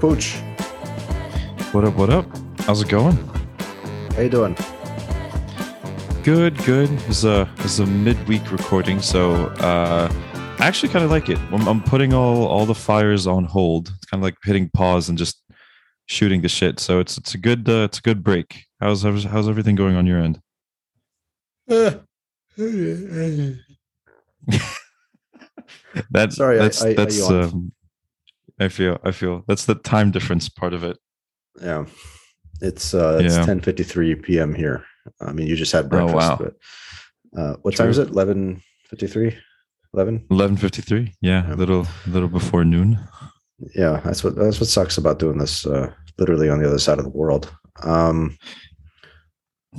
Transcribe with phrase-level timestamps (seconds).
[0.00, 0.36] Pooch.
[1.72, 1.94] What up?
[1.94, 2.26] What up?
[2.60, 3.16] How's it going?
[4.14, 4.56] How you doing?
[6.22, 6.90] Good, good.
[7.08, 10.10] It's a it's a midweek recording, so uh,
[10.58, 11.38] I actually kind of like it.
[11.52, 13.88] I'm, I'm putting all all the fires on hold.
[13.96, 15.42] It's kind of like hitting pause and just
[16.06, 16.80] shooting the shit.
[16.80, 18.64] So it's it's a good uh, it's a good break.
[18.80, 20.40] How's how's everything going on your end?
[26.10, 27.72] that Sorry, I- that's I- I that's yawned.
[28.60, 30.98] I feel I feel that's the time difference part of it.
[31.62, 31.86] yeah,
[32.60, 33.44] it's uh, it's Yeah.
[33.46, 34.54] 10:53 p.m.
[34.54, 34.84] here.
[35.20, 36.36] I mean, you just had breakfast, Oh, wow.
[36.38, 38.10] but uh, what time is it?
[38.12, 39.34] 11:53.
[39.94, 40.26] 11.
[40.30, 41.12] Eleven fifty three.
[41.20, 41.54] Yeah, Yeah.
[41.54, 42.98] a little little before noon.
[43.74, 45.66] Yeah, that's what that's what sucks about doing this.
[45.66, 47.50] Uh, literally on the other side of the world.
[47.82, 48.36] Um,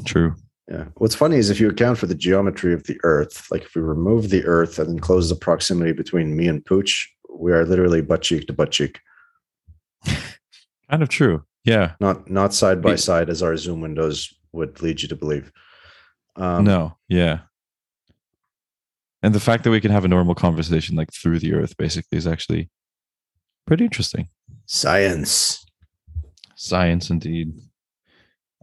[0.06, 0.36] True.
[0.70, 0.86] yeah.
[0.96, 3.82] What's funny is if you account for the geometry of the Earth, like if we
[3.82, 8.02] remove the Earth and then close the proximity between me and Pooch, we are literally
[8.02, 9.00] butt cheek to butt cheek.
[10.90, 11.44] Kind of true.
[11.64, 11.94] Yeah.
[12.00, 15.52] Not not side by side as our Zoom windows would lead you to believe.
[16.36, 16.98] Um, no.
[17.08, 17.40] Yeah.
[19.24, 22.18] And the fact that we can have a normal conversation like through the earth basically
[22.18, 22.70] is actually
[23.68, 24.28] pretty interesting.
[24.66, 25.66] Science.
[26.56, 27.54] Science indeed.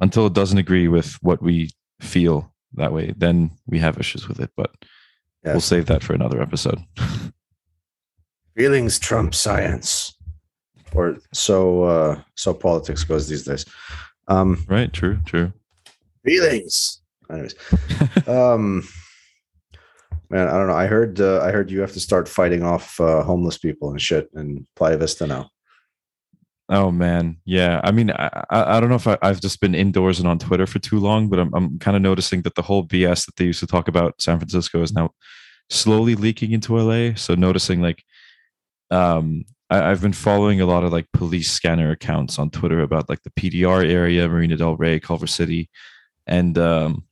[0.00, 4.40] Until it doesn't agree with what we feel that way, then we have issues with
[4.40, 4.50] it.
[4.56, 4.70] But
[5.44, 6.80] we'll save that for another episode.
[8.58, 10.16] Feelings trump science.
[10.92, 13.64] Or so uh so politics goes these days.
[14.26, 14.92] Um right?
[14.92, 15.52] True, true.
[16.24, 17.00] feelings.
[17.30, 17.54] Anyways.
[18.26, 18.88] um
[20.28, 20.74] man, I don't know.
[20.74, 24.02] I heard uh, I heard you have to start fighting off uh, homeless people and
[24.02, 25.50] shit in Playa Vista now.
[26.68, 27.80] Oh man, yeah.
[27.84, 30.40] I mean, I, I I don't know if I, I've just been indoors and on
[30.40, 33.36] Twitter for too long, but I'm I'm kind of noticing that the whole BS that
[33.36, 35.12] they used to talk about San Francisco is now
[35.70, 37.14] slowly leaking into LA.
[37.14, 38.04] So noticing like,
[38.90, 43.08] um, I, I've been following a lot of like police scanner accounts on Twitter about
[43.08, 45.68] like the PDR area, Marina Del Rey, Culver City,
[46.26, 47.04] and um,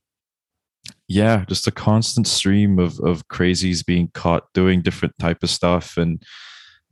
[1.07, 5.97] yeah, just a constant stream of of crazies being caught doing different type of stuff.
[5.97, 6.23] And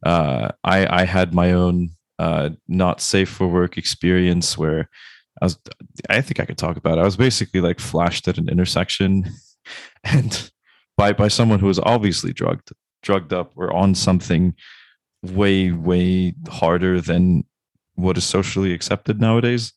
[0.05, 4.89] uh, I I had my own uh, not safe for work experience where
[5.41, 5.59] I was
[6.09, 7.01] I think I could talk about it.
[7.01, 9.29] I was basically like flashed at an intersection
[10.03, 10.51] and
[10.97, 12.71] by by someone who was obviously drugged
[13.05, 14.53] drugged up or on something
[15.23, 17.45] way way harder than
[17.95, 19.71] what is socially accepted nowadays.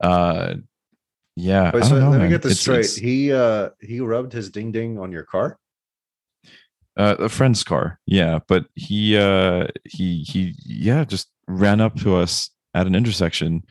[0.00, 0.54] Uh
[1.36, 1.70] yeah.
[1.74, 2.80] Wait, so know, let me get this It's- straight.
[2.80, 5.58] it's- he uh he rubbed his ding ding on your car?
[6.96, 12.16] uh, a friend's car yeah but he uh he he yeah just ran up to
[12.16, 13.62] us at an intersection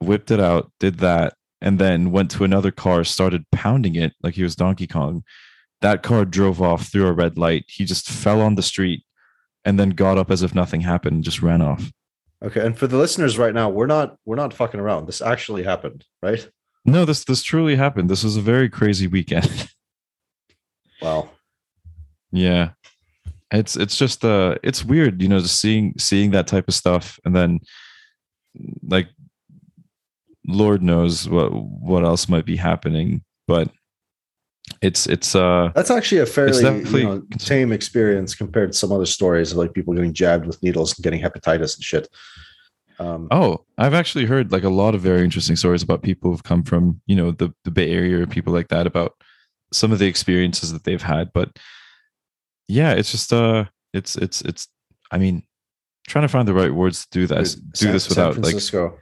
[0.00, 1.32] whipped it out did that
[1.62, 5.24] and then went to another car started pounding it like he was donkey kong
[5.80, 9.02] that car drove off through a red light he just fell on the street
[9.64, 11.90] and then got up as if nothing happened and just ran off
[12.42, 15.04] Okay, and for the listeners right now, we're not we're not fucking around.
[15.06, 16.48] This actually happened, right?
[16.84, 19.68] no this this truly happened this was a very crazy weekend
[21.02, 21.30] Wow.
[22.30, 22.70] Yeah.
[23.50, 27.18] It's it's just uh it's weird, you know, just seeing seeing that type of stuff
[27.24, 27.60] and then
[28.82, 29.08] like
[30.46, 33.70] Lord knows what what else might be happening, but
[34.82, 39.06] it's it's uh That's actually a fairly you know, tame experience compared to some other
[39.06, 42.08] stories of like people getting jabbed with needles and getting hepatitis and shit.
[42.98, 46.42] Um, oh, I've actually heard like a lot of very interesting stories about people who've
[46.42, 49.14] come from, you know, the the Bay Area or people like that about
[49.72, 51.58] some of the experiences that they've had, but
[52.68, 54.68] yeah, it's just uh it's it's it's
[55.10, 55.42] I mean
[56.06, 58.42] trying to find the right words to do this dude, do San- this without San
[58.42, 58.98] like Francisco.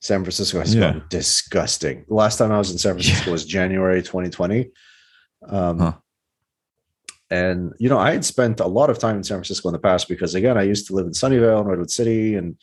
[0.00, 0.98] San Francisco has Yeah.
[1.08, 2.04] disgusting.
[2.08, 4.70] The last time I was in San Francisco was January 2020.
[5.48, 5.92] Um, Huh.
[7.32, 9.78] And you know, I had spent a lot of time in San Francisco in the
[9.78, 12.58] past because again, I used to live in Sunnyvale, and Redwood City, and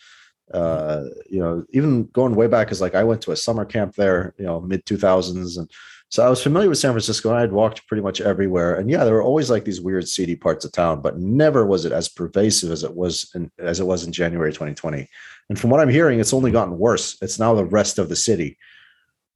[0.54, 3.96] uh, you know, even going way back is like I went to a summer camp
[3.96, 5.72] there, you know, mid 2000s, and
[6.10, 7.30] so I was familiar with San Francisco.
[7.30, 10.08] And I had walked pretty much everywhere, and yeah, there were always like these weird,
[10.08, 13.80] seedy parts of town, but never was it as pervasive as it was in, as
[13.80, 15.10] it was in January 2020.
[15.50, 17.18] And from what I'm hearing, it's only gotten worse.
[17.24, 18.56] It's now the rest of the city.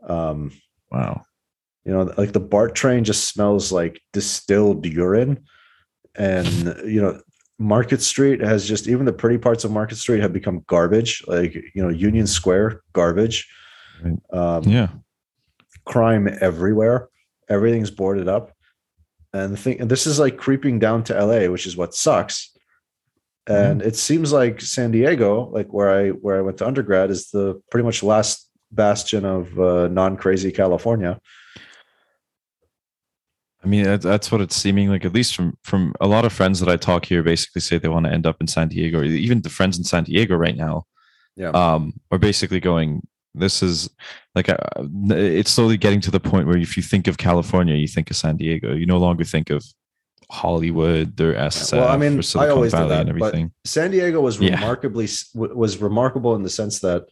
[0.07, 0.51] Um,
[0.91, 1.23] wow.
[1.85, 5.43] You know like the bart train just smells like distilled urine.
[6.15, 6.47] And
[6.85, 7.21] you know
[7.59, 11.23] market street has just even the pretty parts of market street have become garbage.
[11.27, 13.47] Like you know union square garbage.
[14.31, 14.89] Um, Yeah.
[15.85, 17.09] crime everywhere.
[17.49, 18.51] Everything's boarded up.
[19.33, 22.49] And the thing and this is like creeping down to la which is what sucks.
[23.47, 27.29] And it seems like san diego like where i where i went to undergrad is
[27.31, 31.19] the pretty much last bastion of uh, non-crazy california
[33.63, 35.05] I mean, that's what it's seeming like.
[35.05, 37.87] At least from from a lot of friends that I talk here, basically say they
[37.87, 40.83] want to end up in San Diego, even the friends in San Diego right now,
[41.35, 43.01] yeah, um, are basically going.
[43.35, 43.89] This is
[44.35, 44.57] like uh,
[45.09, 48.17] it's slowly getting to the point where if you think of California, you think of
[48.17, 48.73] San Diego.
[48.73, 49.63] You no longer think of
[50.29, 51.73] Hollywood or SF.
[51.77, 53.51] Well, I mean, I always Valley do that, and everything.
[53.65, 54.55] San Diego was Yeah.
[54.55, 57.05] remarkably was remarkable in the sense that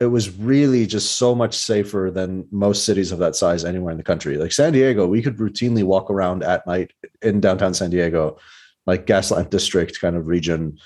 [0.00, 3.98] it was really just so much safer than most cities of that size anywhere in
[3.98, 4.36] the country.
[4.38, 6.92] Like San Diego, we could routinely walk around at night
[7.22, 8.38] in downtown San Diego,
[8.86, 10.78] like Gaslamp District kind of region,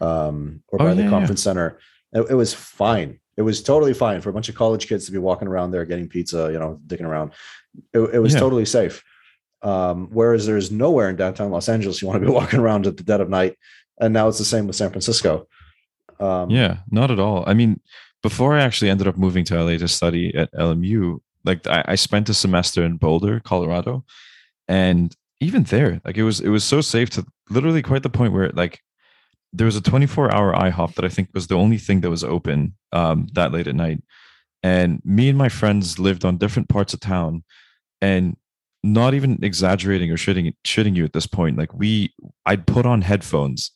[0.00, 1.10] um, or Oh, by the yeah, yeah.
[1.10, 1.78] conference center.
[2.12, 3.20] It, it was fine.
[3.36, 5.84] It was totally fine for a bunch of college kids to be walking around there
[5.84, 7.32] getting pizza, you know, dicking around.
[7.92, 8.40] It, it was Yeah.
[8.40, 9.02] totally safe.
[9.62, 12.96] Um, whereas there's nowhere in downtown Los Angeles you want to be walking around at
[12.96, 13.56] the dead of night.
[14.00, 15.46] And now it's the same with San Francisco.
[16.18, 17.44] Um, Yeah, not at all.
[17.46, 17.80] I mean,
[18.22, 21.94] before I actually ended up moving to LA to study at LMU, like I, I
[21.96, 24.04] spent a semester in Boulder, Colorado,
[24.68, 28.32] and even there, like it was it was so safe to literally quite the point
[28.32, 28.80] where like
[29.52, 32.24] there was a 24 hour IHOP that I think was the only thing that was
[32.24, 34.02] open um, that late at night,
[34.62, 37.42] and me and my friends lived on different parts of town,
[38.00, 38.36] and
[38.84, 42.14] not even exaggerating or shitting shitting you at this point, like we
[42.46, 43.72] I'd put on headphones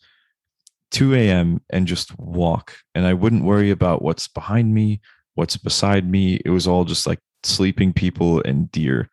[0.90, 1.60] 2 a.m.
[1.70, 2.76] and just walk.
[2.94, 5.00] And I wouldn't worry about what's behind me,
[5.34, 6.40] what's beside me.
[6.44, 9.10] It was all just like sleeping people and deer.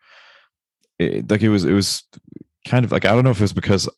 [1.00, 2.04] It, like it was, it was
[2.68, 3.90] kind of like, I don't know if it was because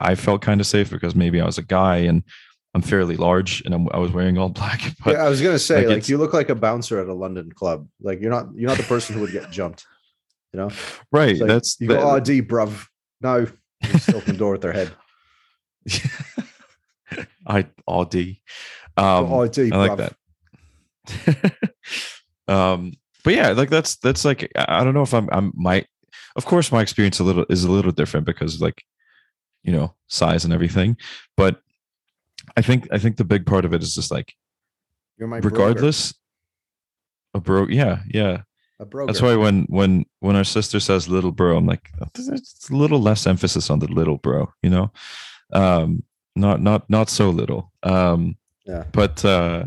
[0.00, 2.22] I felt kind of safe because maybe I was a guy and
[2.74, 4.80] I'm fairly large and I'm, I was wearing all black.
[5.04, 7.14] But yeah, I was gonna say, like, like, you look like a bouncer at a
[7.14, 7.88] London club.
[8.00, 9.84] Like you're not you're not the person who would get jumped.
[10.52, 10.70] You know,
[11.12, 12.86] right, like, that's you go, that- oh, bruv.
[13.20, 13.48] No,
[13.82, 14.92] just open the door with their head.
[17.48, 17.60] I.
[17.60, 17.66] Um,
[19.32, 20.14] oh, D, I like bruv.
[21.06, 21.54] that.
[22.48, 22.92] um,
[23.24, 25.84] but yeah, like that's that's like I don't know if I'm I'm my
[26.36, 28.84] of course my experience a little is a little different because like
[29.62, 30.96] you know size and everything,
[31.36, 31.60] but
[32.56, 34.34] I think I think the big part of it is just like
[35.18, 35.54] You're my broker.
[35.56, 36.14] regardless
[37.34, 38.42] a bro yeah yeah
[38.80, 39.06] A broker.
[39.06, 43.00] that's why when when when our sister says little bro i'm like it's a little
[43.00, 44.90] less emphasis on the little bro you know
[45.52, 46.02] um
[46.38, 48.36] not not not so little um
[48.66, 48.84] Yeah.
[48.92, 49.64] but uh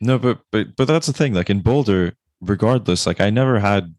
[0.00, 3.94] no but but but that's the thing like in boulder regardless like i never had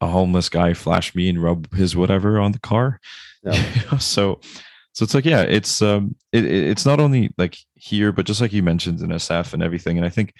[0.00, 3.00] a homeless guy flash me and rub his whatever on the car
[3.42, 3.98] Yeah.
[3.98, 4.40] So
[4.94, 8.40] so it's like yeah it's um it, it- it's not only like here but just
[8.40, 10.32] like you mentioned in sf and everything and i think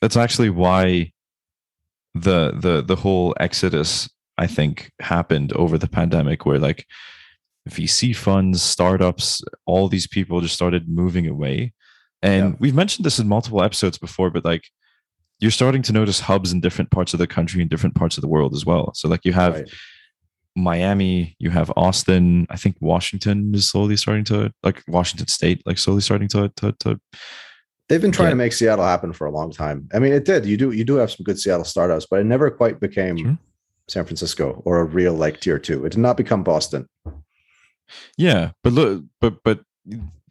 [0.00, 1.12] that's actually why
[2.14, 4.08] the the the whole exodus
[4.38, 6.86] i think happened over the pandemic where like
[7.68, 11.72] vc funds startups all these people just started moving away
[12.22, 12.56] and Yeah.
[12.60, 14.64] we've mentioned this in multiple episodes before but like
[15.40, 18.22] you're starting to notice hubs in different parts of the country and different parts of
[18.22, 19.68] the world as well so like you have Right.
[20.56, 22.46] Miami, you have Austin.
[22.48, 26.70] I think Washington is slowly starting to like Washington State, like slowly starting to to,
[26.78, 27.00] to
[27.88, 28.30] They've been trying Yeah.
[28.30, 29.88] to make Seattle happen for a long time.
[29.92, 30.46] I mean, it did.
[30.46, 33.38] You do you do have some good Seattle startups, but it never quite became Sure.
[33.88, 35.84] San Francisco or a real like tier two.
[35.86, 36.86] It did not become Boston.
[38.16, 38.50] Yeah.
[38.62, 39.60] But look, but but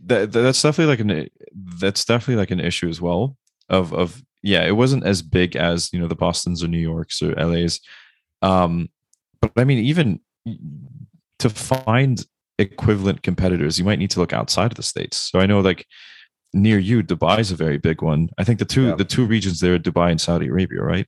[0.05, 1.29] that that's definitely like an
[1.79, 3.38] that's definitely like an issue as well.
[3.70, 7.22] Of of yeah, it wasn't as big as you know the Boston's or New York's
[7.22, 7.79] or LA's.
[8.41, 8.89] Um,
[9.41, 10.20] but I mean, even
[11.39, 12.25] to find
[12.60, 15.17] equivalent competitors, you might need to look outside of the states.
[15.17, 15.86] So I know like
[16.53, 18.29] near you, Dubai is a very big one.
[18.38, 18.96] I think the two Yeah.
[18.96, 21.08] the two regions there are Dubai and Saudi Arabia, right?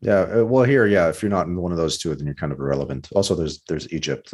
[0.00, 0.20] Yeah.
[0.40, 1.08] uh, Well, here, yeah.
[1.08, 3.08] If you're not in one of those two, then you're kind of irrelevant.
[3.14, 4.32] Also, there's there's Egypt.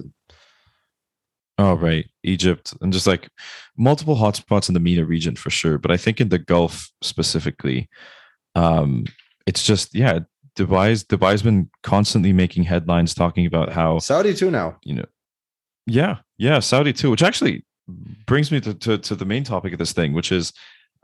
[1.59, 2.07] Oh, right.
[2.23, 3.29] Egypt and just like
[3.77, 5.79] multiple hotspots in the MENA region for sure.
[5.79, 7.89] But I think in the Gulf specifically,
[8.55, 9.07] um,
[9.47, 10.21] it's just, yeah,
[10.57, 14.77] Dubai's Dubai's been constantly making headlines talking about how, Saudi too now.
[14.83, 15.05] you know,
[15.87, 17.65] yeah, yeah, Saudi too, which actually
[18.27, 20.53] brings me to, to, to the main topic of this thing, which is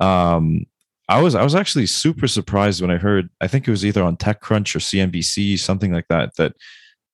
[0.00, 0.64] um
[1.08, 4.02] I was I was actually super surprised when I heard I think it was either
[4.02, 6.54] on TechCrunch or CNBC, something like that, that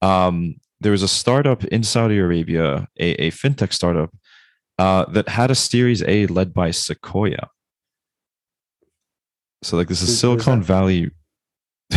[0.01, 4.11] um there was a startup in Saudi Arabia, a, a fintech startup,
[4.79, 7.49] uh, that had a Series A led by Sequoia.
[9.63, 10.67] So like this is who's Silicon that?
[10.67, 11.11] Valley.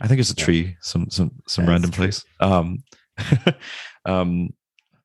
[0.00, 2.24] I think it's a tree, some some some Yeah, random place.
[2.40, 2.78] Um,
[4.06, 4.50] um,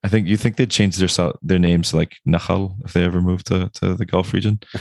[0.04, 3.48] I think you think they'd change their their names like Nahal if they ever moved
[3.48, 4.60] to to the Gulf region.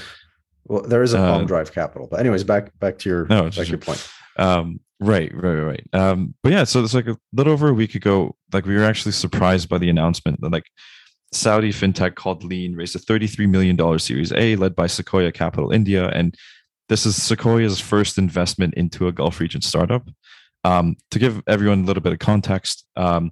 [0.68, 2.08] Well, there is a Uh, Palm Drive capital.
[2.10, 4.08] But anyways, back back to your No, back it's to just- your point.
[4.36, 5.86] Um, right, right, right.
[5.92, 8.84] Um, but yeah, so it's like a little over a week ago, like we were
[8.84, 10.66] actually surprised by the announcement that like
[11.32, 16.08] Saudi fintech called Lean raised a $33 million Series A led by Sequoia Capital India.
[16.08, 16.34] And
[16.88, 20.08] this is Sequoia's first investment into a Gulf region startup.
[20.64, 23.30] Um, to give everyone a little bit of context, um,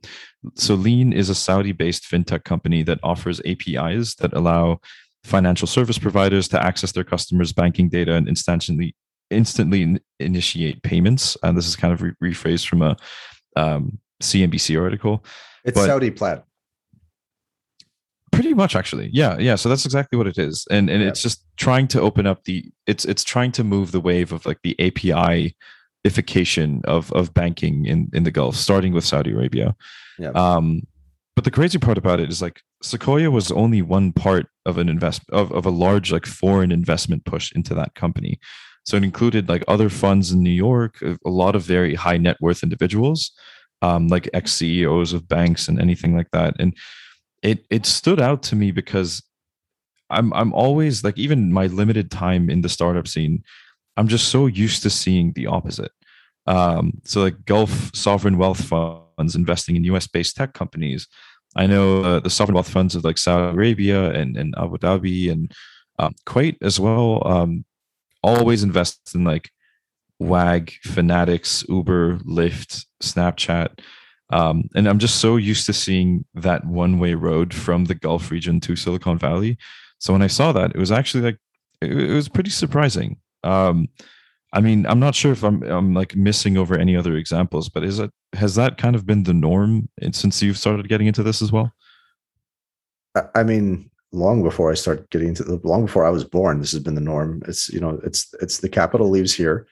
[0.55, 4.79] so Lean is a Saudi based fintech company that offers APIs that allow
[5.25, 8.95] financial service providers to access their customers' banking data and instantly
[9.31, 11.37] instantly initiate payments.
[11.43, 12.97] And this is kind of re- rephrased from a
[13.57, 15.25] um, CNBC article.
[15.65, 16.43] It's but Saudi Plaid.
[18.33, 19.55] Pretty much, actually, yeah, yeah.
[19.55, 21.09] So that's exactly what it is, and and yeah.
[21.09, 22.65] it's just trying to open up the.
[22.85, 25.57] It's it's trying to move the wave of like the API
[26.05, 29.77] ification of of banking in in the Gulf, starting with Saudi Arabia.
[30.19, 30.31] Yeah.
[30.31, 30.83] Um,
[31.37, 34.89] but the crazy part about it is like Sequoia was only one part of an
[34.89, 38.39] investment of, of a large like foreign investment push into that company.
[38.85, 42.37] So it included like other funds in New York, a lot of very high net
[42.41, 43.33] worth individuals,
[43.83, 46.55] um, like ex CEOs of banks and anything like that.
[46.59, 46.77] And
[47.43, 49.23] it it stood out to me because
[50.11, 53.43] I'm I'm always like even my limited time in the startup scene,
[53.97, 55.93] I'm just so used to seeing the opposite.
[56.47, 61.09] Um, so like Gulf sovereign wealth funds investing in US based tech companies.
[61.57, 65.31] I know uh, the sovereign wealth funds of like Saudi Arabia and, and Abu Dhabi
[65.31, 65.53] and
[65.99, 67.27] um, Kuwait as well.
[67.27, 67.65] Um,
[68.25, 69.51] always invest in like
[70.19, 73.81] Wag, Fanatics, Uber, Lyft, Snapchat.
[74.31, 78.31] Um, and I'm just so used to seeing that one way road from the Gulf
[78.31, 79.59] region to Silicon Valley.
[79.99, 81.39] So when I saw that, it was actually like,
[81.81, 83.19] it, it was pretty surprising.
[83.43, 83.89] Um,
[84.55, 87.83] I mean, I'm not sure if I'm I'm like missing over any other examples, but
[87.83, 91.43] is it has that kind of been the norm since you've started getting into this
[91.43, 91.73] as well?
[93.35, 96.73] I mean, long before I started getting into the long before I was born, this
[96.73, 97.43] has been the norm.
[97.47, 99.67] It's you know, it's it's the capital leaves here.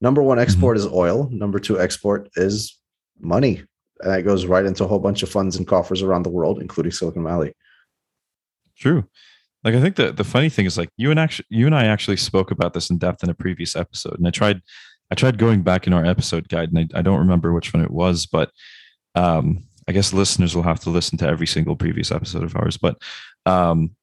[0.00, 0.86] Number one export mm-hmm.
[0.86, 1.28] is oil.
[1.30, 2.78] Number two export is
[3.20, 3.62] money,
[4.00, 6.60] and that goes right into a whole bunch of funds and coffers around the world,
[6.60, 7.54] including Silicon Valley.
[8.76, 9.04] True.
[9.64, 11.84] Like I think the the funny thing is like you and actually you and I
[11.84, 14.60] actually spoke about this in depth in a previous episode, and I tried
[15.10, 17.84] I tried going back in our episode guide, and I, I don't remember which one
[17.84, 18.50] it was, but
[19.14, 22.76] um, I guess listeners will have to listen to every single previous episode of ours.
[22.76, 22.96] But
[23.46, 23.96] um,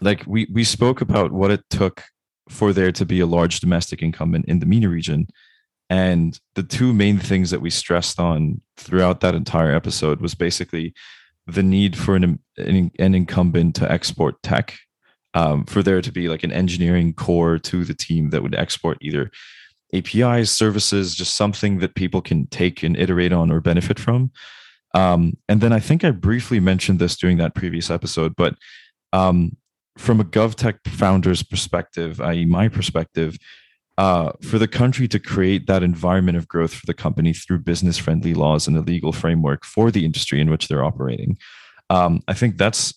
[0.00, 2.02] like we we spoke about what it took
[2.48, 5.28] for there to be a large domestic incumbent in the MENA region.
[5.88, 10.94] And the two main things that we stressed on throughout that entire episode was basically
[11.46, 14.78] the need for an, an, an incumbent to export tech,
[15.34, 18.98] um, for there to be like an engineering core to the team that would export
[19.00, 19.30] either
[19.92, 24.30] APIs, services, just something that people can take and iterate on or benefit from.
[24.94, 28.56] Um, and then I think I briefly mentioned this during that previous episode, but
[29.12, 29.56] um,
[29.96, 33.38] from a GovTech founder's perspective, i.e., my perspective,
[33.98, 37.98] uh, for the country to create that environment of growth for the company through business
[37.98, 41.36] friendly laws and a legal framework for the industry in which they're operating.
[41.90, 42.94] Um, I think that's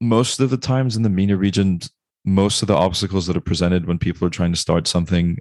[0.00, 1.80] most of the times in the MENA region,
[2.24, 5.38] most of the obstacles that are presented when people are trying to start something.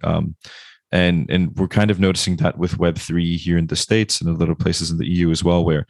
[0.91, 4.29] And and we're kind of noticing that with Web three here in the states and
[4.29, 5.85] a little places in the EU as well, where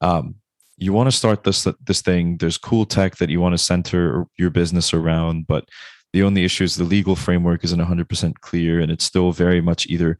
[0.00, 0.34] um,
[0.76, 2.36] you want to start this this thing.
[2.36, 5.68] There's cool tech that you want to center your business around, but
[6.12, 9.86] the only issue is the legal framework isn't 100% clear, and it's still very much
[9.86, 10.18] either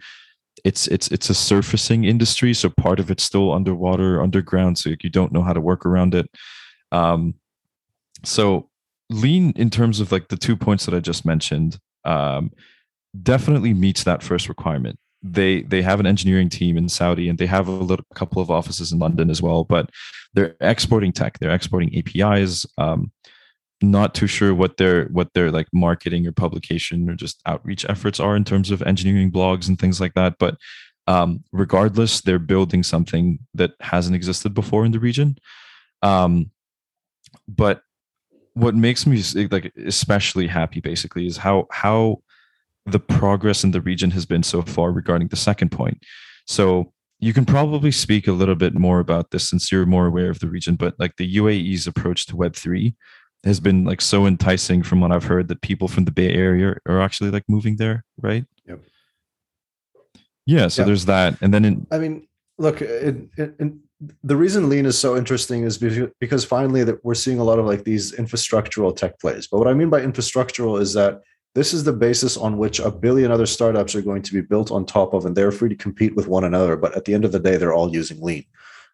[0.65, 5.11] it's it's it's a surfacing industry, so part of it's still underwater, underground, so you
[5.11, 6.31] don't know how to work around it.
[6.93, 7.35] Um,
[8.25, 8.69] so
[9.11, 11.79] lean in terms of like the two points that I just mentioned.
[12.05, 12.53] Um,
[13.21, 14.99] definitely meets that first requirement.
[15.23, 18.51] They they have an engineering team in Saudi and they have a little couple of
[18.51, 19.91] offices in London as well, but
[20.35, 21.39] they're exporting tech.
[21.39, 22.67] They're exporting APIs.
[22.79, 23.13] Um,
[23.81, 28.21] not too sure what their what their like marketing or publication or just outreach efforts
[28.21, 30.37] are in terms of engineering blogs and things like that.
[30.39, 30.57] But
[31.07, 35.37] um, regardless, they're building something that hasn't existed before in the region.
[36.03, 36.51] Um,
[37.49, 37.83] but
[38.55, 42.23] what makes me like especially happy basically is how how
[42.87, 46.03] the progress in the region has been so far regarding the second point.
[46.47, 50.31] So you can probably speak a little bit more about this since you're more aware
[50.31, 52.95] of the region, but like the UAE's approach to Web3
[53.45, 56.77] has been like so enticing from what I've heard that people from the Bay Area
[56.87, 58.45] are actually like moving there, right?
[58.67, 58.81] Yep.
[60.47, 60.69] Yeah.
[60.69, 61.37] So there's that.
[61.41, 62.27] And then in, I mean,
[62.59, 63.73] look, it, it, it,
[64.25, 67.67] the reason lean is so interesting is because finally that we're seeing a lot of
[67.67, 69.47] like these infrastructural tech plays.
[69.47, 71.23] But what I mean by infrastructural is that
[71.55, 74.71] this is the basis on which a billion other startups are going to be built
[74.71, 76.77] on top of, and they're free to compete with one another.
[76.77, 78.45] But at the end of the day, they're all using lean.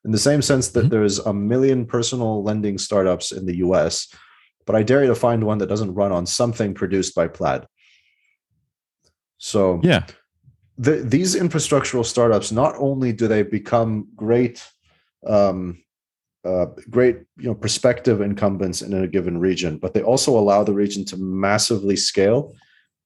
[0.04, 0.88] In the same sense that mm-hmm.
[0.88, 4.12] there's a million personal lending startups in the US,
[4.66, 7.66] but I dare you to find one that doesn't run on something produced by Plaid.
[9.38, 10.04] So, yeah,
[10.76, 14.66] the, these infrastructural startups not only do they become great
[15.26, 15.82] um,
[16.44, 20.72] uh, great you know prospective incumbents in a given region, but they also allow the
[20.72, 22.54] region to massively scale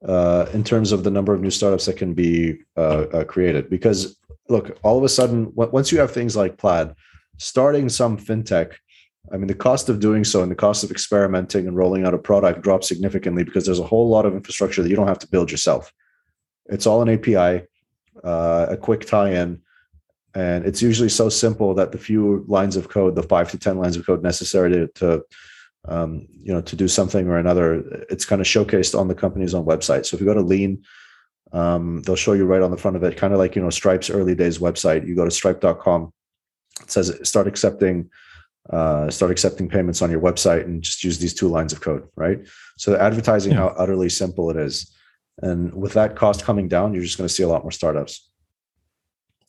[0.06, 3.70] uh, in terms of the number of new startups that can be uh, uh, created.
[3.70, 6.94] Because look, all of a sudden, once you have things like Plaid,
[7.38, 8.74] starting some fintech,
[9.32, 12.14] I mean, the cost of doing so and the cost of experimenting and rolling out
[12.14, 15.20] a product drops significantly because there's a whole lot of infrastructure that you don't have
[15.20, 15.92] to build yourself.
[16.66, 17.66] It's all an API,
[18.24, 19.62] uh, a quick tie-in,
[20.34, 23.78] and it's usually so simple that the few lines of code, the five to ten
[23.78, 25.24] lines of code necessary to, to
[25.88, 29.54] um, you know, to do something or another, it's kind of showcased on the company's
[29.54, 30.06] own website.
[30.06, 30.84] So if you go to Lean,
[31.52, 33.70] um, they'll show you right on the front of it, kind of like you know
[33.70, 35.06] Stripe's early days website.
[35.06, 36.12] You go to stripe.com,
[36.80, 38.10] it says start accepting
[38.70, 42.06] uh, start accepting payments on your website and just use these two lines of code,
[42.16, 42.46] right?
[42.78, 43.58] So advertising yeah.
[43.58, 44.94] how utterly simple it is.
[45.38, 48.30] And with that cost coming down, you're just going to see a lot more startups.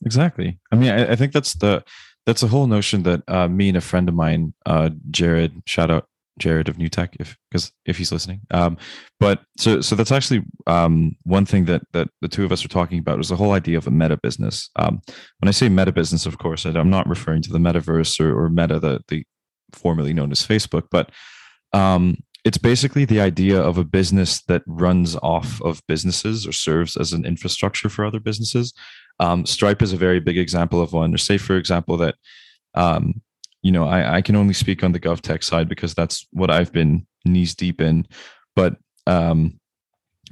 [0.05, 0.59] Exactly.
[0.71, 1.83] I mean, I, I think that's the
[2.25, 5.91] that's a whole notion that uh, me and a friend of mine, uh, Jared, shout
[5.91, 6.07] out
[6.39, 8.41] Jared of New Tech, if because if he's listening.
[8.51, 8.77] Um,
[9.19, 12.69] but so so that's actually um, one thing that that the two of us are
[12.69, 14.69] talking about is the whole idea of a meta business.
[14.75, 15.01] Um,
[15.39, 18.49] when I say meta business, of course, I'm not referring to the metaverse or, or
[18.49, 19.25] Meta, the the
[19.71, 21.11] formerly known as Facebook, but
[21.73, 26.97] um, it's basically the idea of a business that runs off of businesses or serves
[26.97, 28.73] as an infrastructure for other businesses.
[29.19, 31.13] Um, Stripe is a very big example of one.
[31.13, 32.15] Or say, for example, that
[32.75, 33.21] um,
[33.61, 36.71] you know, I, I can only speak on the GovTech side because that's what I've
[36.71, 38.05] been knees deep in.
[38.55, 38.75] But
[39.07, 39.59] um,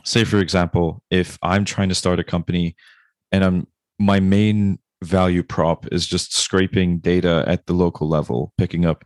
[0.04, 2.76] say, for example, if I'm trying to start a company
[3.32, 8.86] and I'm my main value prop is just scraping data at the local level, picking
[8.86, 9.06] up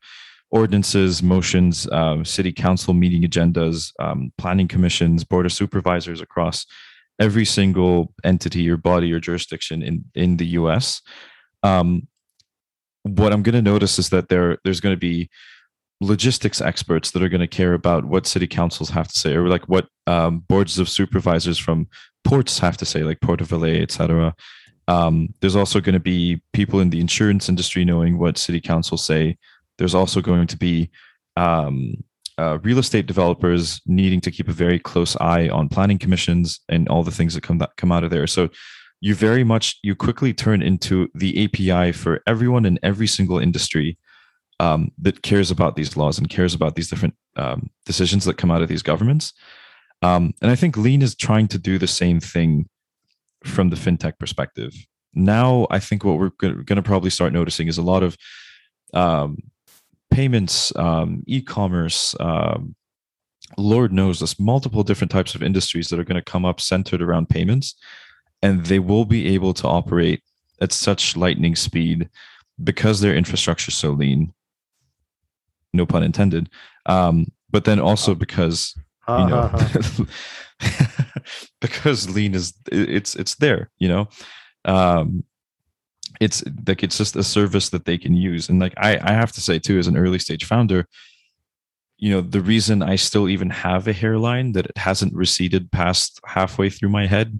[0.51, 6.65] ordinances, motions, um, city council meeting agendas, um, planning commissions, board of supervisors across
[7.19, 11.01] every single entity or body or jurisdiction in in the U.S.
[11.63, 12.07] Um,
[13.03, 15.29] what I'm going to notice is that there there's going to be
[16.01, 19.47] logistics experts that are going to care about what city councils have to say or
[19.47, 21.87] like what um, boards of supervisors from
[22.23, 24.35] ports have to say like port of la etc
[24.87, 29.05] um, there's also going to be people in the insurance industry knowing what city councils
[29.05, 29.37] say
[29.77, 30.89] there's also going to be
[31.37, 31.95] um,
[32.37, 36.87] uh, real estate developers needing to keep a very close eye on planning commissions and
[36.89, 38.49] all the things that come that come out of there so
[39.01, 43.97] you very much you quickly turn into the API for everyone in every single industry
[44.59, 48.51] um, that cares about these laws and cares about these different um, decisions that come
[48.51, 49.33] out of these governments.
[50.01, 52.69] Um, and I think Lean is trying to do the same thing
[53.43, 54.73] from the fintech perspective.
[55.13, 58.17] Now, I think what we're going to probably start noticing is a lot of
[58.93, 59.37] um,
[60.15, 62.15] payments, um, e-commerce.
[62.21, 62.75] Um,
[63.57, 67.01] Lord knows, there's multiple different types of industries that are going to come up centered
[67.01, 67.75] around payments
[68.41, 70.23] and they will be able to operate
[70.61, 72.09] at such lightning speed
[72.63, 74.33] because their infrastructure is so lean.
[75.73, 76.49] No pun intended.
[76.85, 78.73] Um, but then also because
[79.07, 79.51] you know
[81.61, 84.07] because lean is it's it's there you know?
[84.63, 85.25] Um,
[86.19, 89.31] it's like it's just a service that they can use and like i i have
[89.31, 90.87] to say too as an early stage founder
[91.97, 96.19] you know the reason i still even have a hairline that it hasn't receded past
[96.25, 97.39] halfway through my head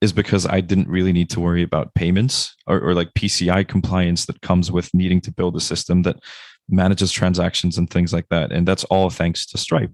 [0.00, 4.26] is because I didn't really need to worry about payments or, or, like PCI compliance
[4.26, 6.20] that comes with needing to build a system that
[6.68, 8.52] manages transactions and things like that.
[8.52, 9.90] And that's all thanks to Stripe.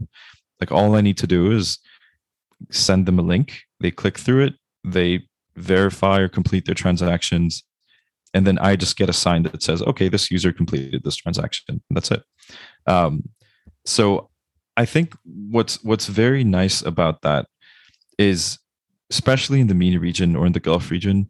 [0.61, 1.79] Like all I need to do is
[2.71, 7.63] send them a link, they click through it, they verify or complete their transactions,
[8.35, 11.81] and then I just get a sign that says, okay, this user completed this transaction.
[11.91, 12.23] That's it.
[12.87, 13.29] Um,
[13.87, 14.29] so
[14.77, 17.47] I think what's what's very nice about that
[18.19, 18.59] is
[19.11, 21.29] especially in the MENA region or in the Gulf region,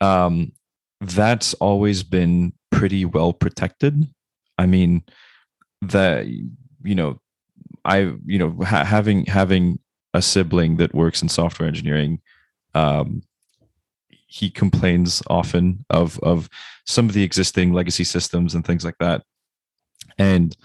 [0.00, 0.52] um,
[1.00, 4.08] that's always been pretty well protected.
[4.56, 5.02] I mean,
[5.82, 7.20] that you know,
[7.84, 9.78] I you know ha- having having
[10.14, 12.20] a sibling that works in software engineering,
[12.74, 13.22] um,
[14.28, 16.48] he complains often of of
[16.86, 19.22] some of the existing legacy systems and things like that.
[20.18, 20.56] And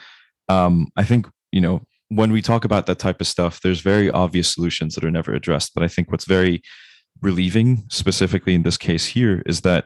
[0.49, 4.11] um, I think you know when we talk about that type of stuff, there's very
[4.11, 5.73] obvious solutions that are never addressed.
[5.73, 6.61] But I think what's very
[7.21, 9.85] relieving, specifically in this case here, is that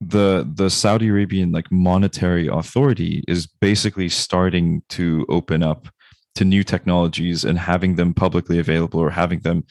[0.00, 5.88] the the Saudi Arabian like monetary authority is basically starting to open up
[6.36, 9.64] to new technologies and having them publicly available or having them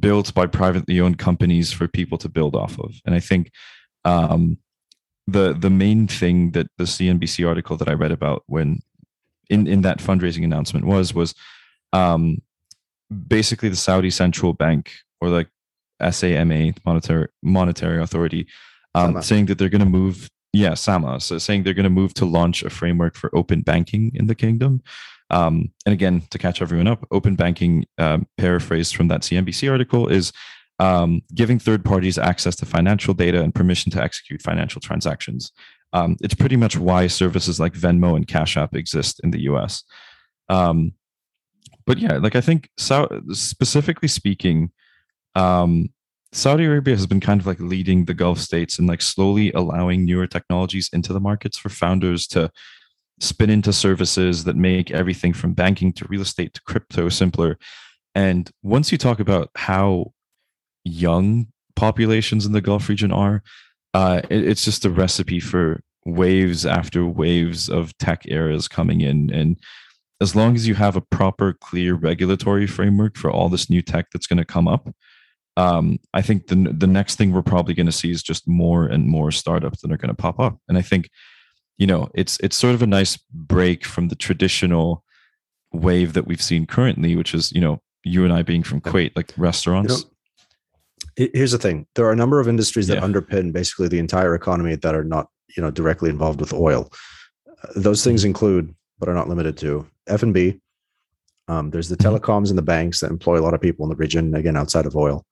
[0.00, 2.94] built by privately owned companies for people to build off of.
[3.04, 3.50] And I think
[4.04, 4.58] um,
[5.26, 8.80] the the main thing that the CNBC article that I read about when
[9.50, 11.34] in in that fundraising announcement was was
[11.92, 12.42] um,
[13.28, 15.48] basically the Saudi Central Bank or like
[16.10, 18.46] SAMA monetary monetary authority
[18.94, 21.20] um, saying that they're going to move yeah SAMA.
[21.20, 24.34] So saying they're going to move to launch a framework for open banking in the
[24.34, 24.82] kingdom
[25.30, 30.08] Um, and again, to catch everyone up, open banking, um, paraphrased from that CNBC article,
[30.08, 30.32] is
[30.78, 35.52] um, giving third parties access to financial data and permission to execute financial transactions.
[35.92, 39.84] Um, it's pretty much why services like Venmo and Cash App exist in the US.
[40.48, 40.92] Um,
[41.86, 44.70] but yeah, like I think, so, specifically speaking,
[45.34, 45.90] um,
[46.32, 50.04] Saudi Arabia has been kind of like leading the Gulf states and like slowly allowing
[50.04, 52.50] newer technologies into the markets for founders to
[53.20, 57.58] spin into services that make everything from banking to real estate to crypto simpler.
[58.14, 60.12] And once you talk about how
[60.84, 61.46] young
[61.76, 63.42] populations in the Gulf region are,
[63.92, 69.32] uh, it, it's just a recipe for waves after waves of tech eras coming in.
[69.32, 69.58] And
[70.20, 74.06] as long as you have a proper, clear regulatory framework for all this new tech
[74.12, 74.88] that's going to come up,
[75.56, 78.86] um, I think the the next thing we're probably going to see is just more
[78.86, 80.58] and more startups that are going to pop up.
[80.68, 81.08] And I think,
[81.78, 85.04] you know, it's it's sort of a nice break from the traditional
[85.72, 89.12] wave that we've seen currently, which is you know you and I being from Kuwait,
[89.16, 89.92] like restaurants.
[89.92, 90.10] You know,
[91.16, 93.02] here's the thing there are a number of industries that yeah.
[93.02, 96.90] underpin basically the entire economy that are not you know directly involved with oil
[97.48, 98.28] uh, those things mm-hmm.
[98.28, 100.60] include but are not limited to f&b
[101.48, 102.14] um, there's the mm-hmm.
[102.14, 104.86] telecoms and the banks that employ a lot of people in the region again outside
[104.86, 105.24] of oil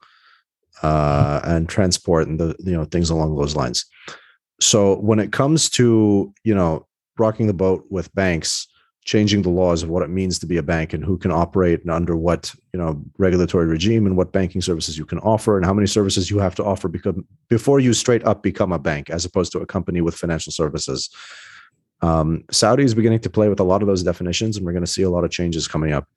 [0.83, 3.87] uh, and transport and the you know things along those lines
[4.63, 6.87] so when it comes to you know
[7.19, 8.69] rocking the boat with banks
[9.05, 11.81] changing the laws of what it means to be a bank and who can operate
[11.81, 15.67] and under what you know regulatory regime and what banking services you can offer and
[15.67, 17.15] how many services you have to offer because
[17.49, 21.11] before you straight up become a bank as opposed to a company with financial services.
[22.01, 24.85] Um, saudi is beginning to play with a lot of those definitions and we're going
[24.85, 26.09] to see a lot of changes coming up.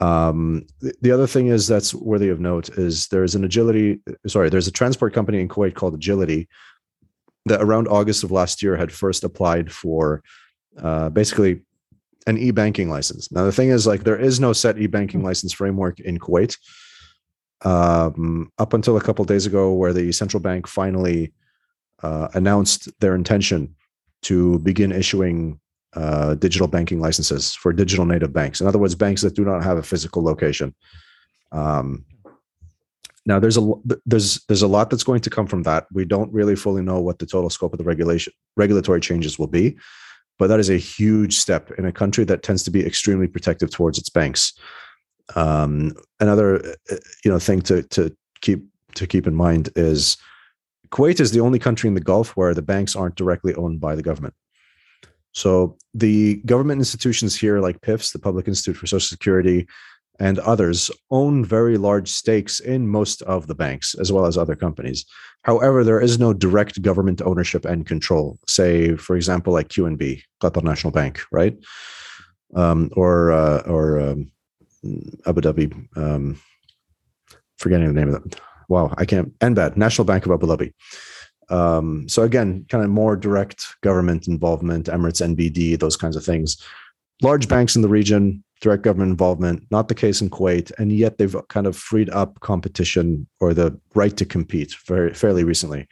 [0.00, 4.48] Um, the, the other thing is that's worthy of note is there's an agility sorry
[4.48, 6.48] there's a transport company in kuwait called agility
[7.46, 10.22] that around august of last year had first applied for
[10.78, 11.62] uh, basically
[12.26, 13.30] an e-banking license.
[13.32, 15.26] Now the thing is, like, there is no set e-banking hmm.
[15.26, 16.56] license framework in Kuwait.
[17.62, 21.32] Um, up until a couple days ago, where the central bank finally
[22.02, 23.74] uh, announced their intention
[24.22, 25.60] to begin issuing
[25.94, 28.62] uh, digital banking licenses for digital native banks.
[28.62, 30.74] In other words, banks that do not have a physical location.
[31.52, 32.06] Um,
[33.26, 33.72] now, there's a
[34.06, 35.86] there's there's a lot that's going to come from that.
[35.92, 39.46] We don't really fully know what the total scope of the regulation regulatory changes will
[39.46, 39.76] be
[40.40, 43.70] but that is a huge step in a country that tends to be extremely protective
[43.70, 44.54] towards its banks.
[45.36, 50.16] Um, another uh, you know thing to to keep to keep in mind is
[50.88, 53.94] Kuwait is the only country in the Gulf where the banks aren't directly owned by
[53.94, 54.34] the government.
[55.32, 59.68] So the government institutions here, like PIFS, the Public Institute for Social Security,
[60.20, 64.54] and others own very large stakes in most of the banks as well as other
[64.54, 65.06] companies.
[65.42, 68.38] However, there is no direct government ownership and control.
[68.46, 71.56] Say, for example, like QNB, Qatar National Bank, right?
[72.54, 74.30] Um, or uh, or um,
[75.26, 75.96] Abu Dhabi.
[75.96, 76.40] Um,
[77.58, 78.40] forgetting the name of that.
[78.68, 79.36] Wow, I can't.
[79.38, 80.72] NBAD, National Bank of Abu Dhabi.
[81.48, 86.56] Um, so again, kind of more direct government involvement, Emirates NBD, those kinds of things.
[87.22, 91.18] Large banks in the region direct government involvement, not the case in Kuwait, and yet
[91.18, 95.88] they've kind of freed up competition or the right to compete very fairly recently.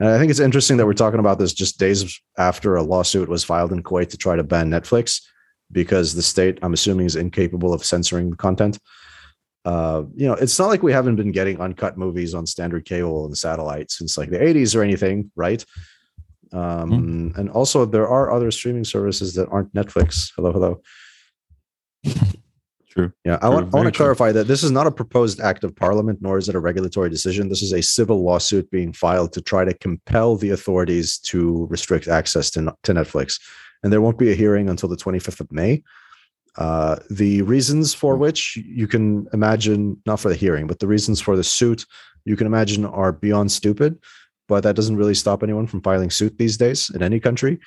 [0.00, 3.28] And I think it's interesting that we're talking about this just days after a lawsuit
[3.28, 5.20] was filed in Kuwait to try to ban Netflix
[5.70, 8.78] because the state, I'm assuming, is incapable of censoring the content.
[9.64, 13.26] Uh, you know, it's not like we haven't been getting uncut movies on standard cable
[13.26, 15.64] and satellite since like the 80s or anything, right?
[16.52, 16.90] Um,
[17.32, 17.38] mm.
[17.38, 20.32] And also, there are other streaming services that aren't Netflix.
[20.36, 20.82] Hello, hello
[22.92, 23.10] True.
[23.24, 25.74] Yeah, I want, I want to clarify that this is not a proposed act of
[25.74, 27.48] parliament, nor is it a regulatory decision.
[27.48, 32.06] This is a civil lawsuit being filed to try to compel the authorities to restrict
[32.06, 33.40] access to, to Netflix.
[33.82, 35.82] And there won't be a hearing until the 25th of May.
[36.56, 38.20] Uh, the reasons for hmm.
[38.20, 41.86] which you can imagine, not for the hearing, but the reasons for the suit,
[42.26, 43.98] you can imagine are beyond stupid.
[44.48, 47.58] But that doesn't really stop anyone from filing suit these days in any country.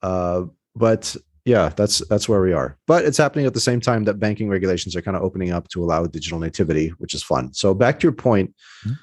[0.00, 0.44] Uh,
[0.76, 2.76] but yeah, that's that's where we are.
[2.86, 5.68] But it's happening at the same time that banking regulations are kind of opening up
[5.68, 7.52] to allow digital nativity, which is fun.
[7.54, 8.54] So back to your point.
[8.84, 8.94] Mm-hmm.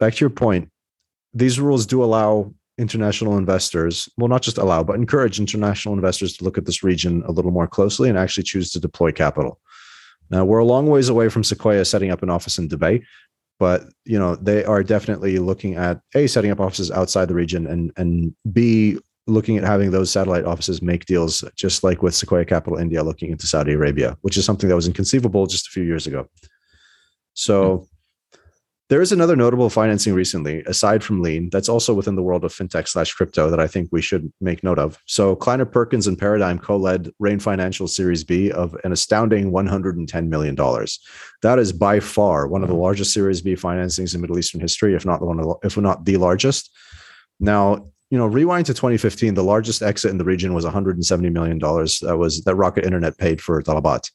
[0.00, 0.70] Back to your point.
[1.34, 6.44] These rules do allow international investors, well, not just allow, but encourage international investors to
[6.44, 9.60] look at this region a little more closely and actually choose to deploy capital.
[10.30, 13.04] Now we're a long ways away from Sequoia setting up an office in Dubai,
[13.58, 17.66] but you know they are definitely looking at a setting up offices outside the region
[17.66, 22.44] and and b looking at having those satellite offices make deals, just like with Sequoia
[22.44, 25.84] Capital India looking into Saudi Arabia, which is something that was inconceivable just a few
[25.84, 26.28] years ago.
[27.34, 27.76] So
[28.32, 28.36] hmm.
[28.88, 32.52] there is another notable financing recently, aside from Lean, that's also within the world of
[32.52, 34.98] fintech slash crypto that I think we should make note of.
[35.06, 40.56] So Kleiner Perkins and Paradigm co-led Rain Financial Series B of an astounding $110 million.
[41.42, 44.94] That is by far one of the largest Series B financings in Middle Eastern history,
[44.94, 46.70] if not the one, of the, if not the largest.
[47.38, 51.56] Now, you know, rewind to 2015, the largest exit in the region was 170 million
[51.56, 51.98] dollars.
[52.00, 54.10] That was that Rocket Internet paid for Talabat,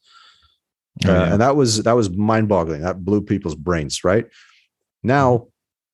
[1.03, 1.23] oh, yeah.
[1.23, 2.81] uh, and that was that was mind-boggling.
[2.81, 4.27] That blew people's brains, right?
[5.01, 5.47] Now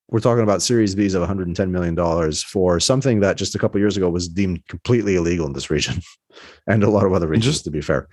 [0.08, 3.80] we're talking about Series Bs of 110 million dollars for something that just a couple
[3.80, 6.02] years ago was deemed completely illegal in this region,
[6.66, 7.54] and a lot of other regions.
[7.54, 8.06] Just, to be fair.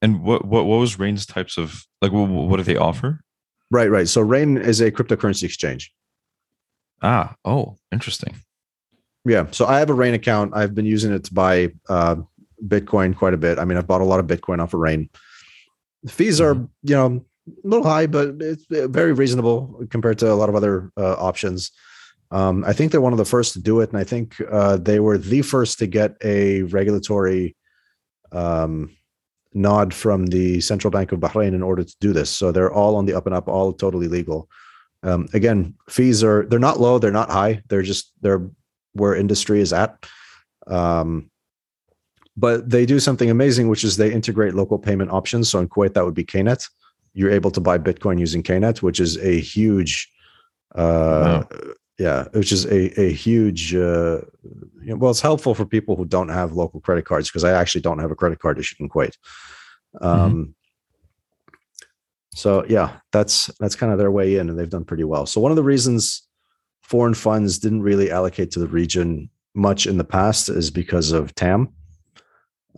[0.00, 2.12] And what what what was Rain's types of like?
[2.12, 3.20] What, what do they offer?
[3.70, 4.08] Right, right.
[4.08, 5.92] So Rain is a cryptocurrency exchange.
[7.02, 8.36] Ah, oh, interesting.
[9.24, 9.46] Yeah.
[9.50, 10.52] So I have a Rain account.
[10.54, 12.16] I've been using it to buy uh,
[12.66, 13.58] Bitcoin quite a bit.
[13.58, 15.10] I mean, I've bought a lot of Bitcoin off of Rain.
[16.02, 16.64] The fees are, mm-hmm.
[16.82, 20.90] you know, a little high, but it's very reasonable compared to a lot of other
[20.96, 21.70] uh, options.
[22.30, 24.76] Um, I think they're one of the first to do it, and I think uh,
[24.76, 27.56] they were the first to get a regulatory
[28.30, 28.96] um,
[29.52, 32.30] nod from the Central Bank of Bahrain in order to do this.
[32.30, 34.48] So they're all on the up and up, all totally legal.
[35.02, 37.62] Um, again, fees are they're not low, they're not high.
[37.68, 38.48] They're just they're
[38.92, 40.06] where industry is at.
[40.66, 41.30] Um,
[42.36, 45.48] but they do something amazing, which is they integrate local payment options.
[45.48, 46.66] So in Kuwait, that would be KNet
[47.12, 50.10] you're able to buy Bitcoin using KNet, which is a huge,
[50.74, 51.72] uh, wow.
[51.98, 53.74] yeah, which is a a huge.
[53.74, 54.20] Uh,
[54.82, 57.52] you know, well, it's helpful for people who don't have local credit cards because I
[57.52, 59.16] actually don't have a credit card issued in Kuwait.
[60.00, 60.50] Um, mm-hmm.
[62.34, 65.26] So yeah, that's that's kind of their way in, and they've done pretty well.
[65.26, 66.22] So one of the reasons
[66.90, 71.34] foreign funds didn't really allocate to the region much in the past is because of
[71.34, 71.72] TAM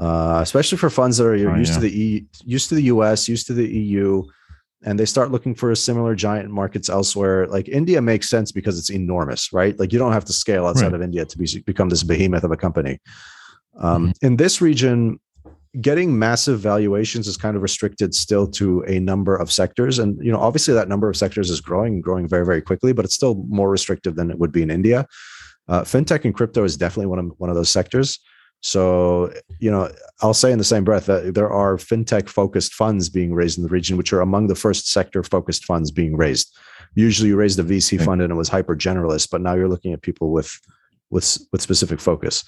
[0.00, 1.74] uh, especially for funds that are oh, used yeah.
[1.74, 4.22] to the e, used to the US, used to the EU,
[4.84, 7.46] and they start looking for a similar giant markets elsewhere.
[7.46, 9.78] Like India makes sense because it's enormous, right?
[9.78, 10.94] Like you don't have to scale outside right.
[10.94, 13.00] of India to be, become this behemoth of a company.
[13.78, 14.26] Um, mm-hmm.
[14.26, 15.20] In this region,
[15.80, 20.30] getting massive valuations is kind of restricted still to a number of sectors, and you
[20.30, 23.44] know, obviously that number of sectors is growing, growing very, very quickly, but it's still
[23.48, 25.06] more restrictive than it would be in India.
[25.68, 28.18] Uh, fintech and crypto is definitely one of one of those sectors.
[28.60, 33.08] So, you know, I'll say in the same breath that there are fintech focused funds
[33.08, 36.56] being raised in the region, which are among the first sector focused funds being raised.
[36.94, 39.92] Usually you raised a VC fund and it was hyper generalist, but now you're looking
[39.92, 40.60] at people with
[41.10, 42.44] with with specific focus.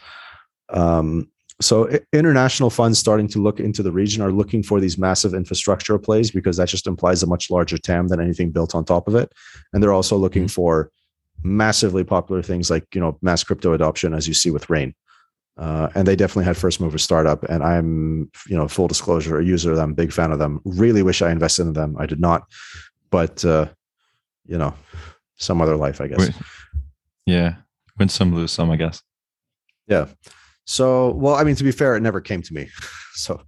[0.69, 1.31] Um,
[1.61, 5.99] so international funds starting to look into the region are looking for these massive infrastructure
[5.99, 9.15] plays because that just implies a much larger TAM than anything built on top of
[9.15, 9.33] it.
[9.73, 10.55] And they're also looking mm-hmm.
[10.55, 10.91] for
[11.43, 14.95] massively popular things like you know mass crypto adoption, as you see with Rain.
[15.57, 17.45] Uh, and they definitely had first mover startup.
[17.45, 20.61] And I'm, you know, full disclosure, a user of them, big fan of them.
[20.65, 21.95] Really wish I invested in them.
[21.97, 22.43] I did not,
[23.11, 23.69] but uh,
[24.47, 24.75] you know,
[25.37, 26.31] some other life, I guess.
[27.27, 27.55] Yeah,
[27.99, 29.03] win some, lose some, I guess.
[29.87, 30.09] Yeah.
[30.67, 32.69] So, well, I mean, to be fair, it never came to me.
[33.15, 33.43] so,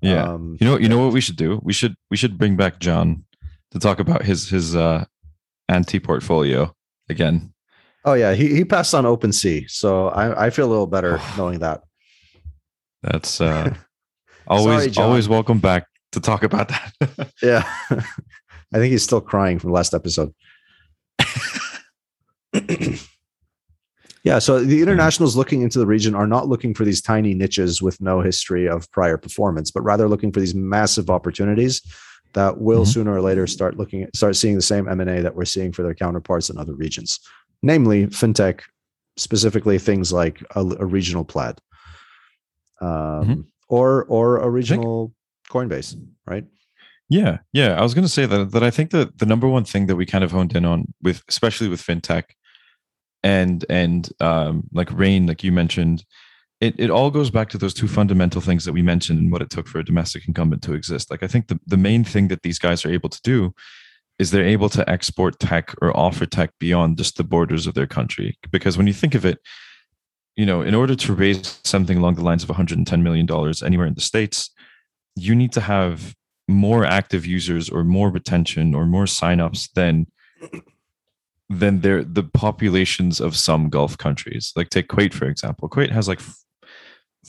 [0.00, 1.60] yeah, um, you know, you know what we should do?
[1.62, 3.24] We should we should bring back John
[3.72, 5.04] to talk about his his uh
[5.68, 6.74] anti portfolio
[7.08, 7.52] again
[8.04, 11.58] Oh yeah, he he passed on OpenSea, so I I feel a little better knowing
[11.60, 11.82] that.
[13.02, 13.74] That's uh,
[14.46, 17.32] always Sorry, always welcome back to talk about that.
[17.42, 20.32] yeah, I think he's still crying from last episode.
[24.24, 27.80] yeah, so the internationals looking into the region are not looking for these tiny niches
[27.80, 31.82] with no history of prior performance, but rather looking for these massive opportunities
[32.34, 32.90] that will mm-hmm.
[32.90, 35.82] sooner or later start looking at, start seeing the same M&A that we're seeing for
[35.82, 37.18] their counterparts in other regions
[37.62, 38.62] namely fintech,
[39.16, 41.58] specifically things like a, a regional plaid
[42.80, 43.40] um, mm-hmm.
[43.68, 45.12] or or a regional
[45.50, 46.44] Coinbase, right?
[47.08, 47.74] Yeah, yeah.
[47.74, 49.96] I was going to say that that I think that the number one thing that
[49.96, 52.24] we kind of honed in on with, especially with fintech,
[53.22, 56.04] and and um, like Rain, like you mentioned,
[56.60, 59.42] it it all goes back to those two fundamental things that we mentioned and what
[59.42, 61.10] it took for a domestic incumbent to exist.
[61.10, 63.54] Like I think the the main thing that these guys are able to do
[64.18, 67.86] is they're able to export tech or offer tech beyond just the borders of their
[67.86, 68.38] country.
[68.50, 69.38] Because when you think of it,
[70.36, 73.86] you know, in order to raise something along the lines of 110 million dollars anywhere
[73.86, 74.50] in the states,
[75.16, 76.14] you need to have
[76.48, 80.06] more active users or more retention or more signups than
[81.50, 84.52] than their the populations of some Gulf countries.
[84.56, 85.68] Like take Kuwait for example.
[85.68, 86.20] Kuwait has like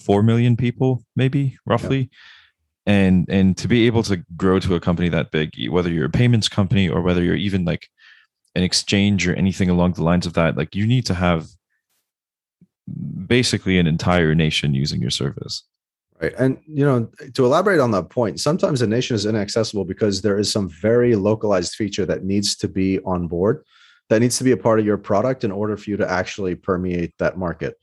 [0.05, 2.09] four million people, maybe roughly
[2.85, 6.09] and and to be able to grow to a company that big whether you're a
[6.09, 7.87] payments company or whether you're even like
[8.55, 11.47] an exchange or anything along the lines of that like you need to have
[13.27, 15.63] basically an entire nation using your service
[16.21, 16.35] Right.
[16.37, 20.37] And, you know, to elaborate on that point, sometimes a nation is inaccessible because there
[20.37, 23.63] is some very localized feature that needs to be on board,
[24.11, 26.53] that needs to be a part of your product in order for you to actually
[26.53, 27.79] permeate that market.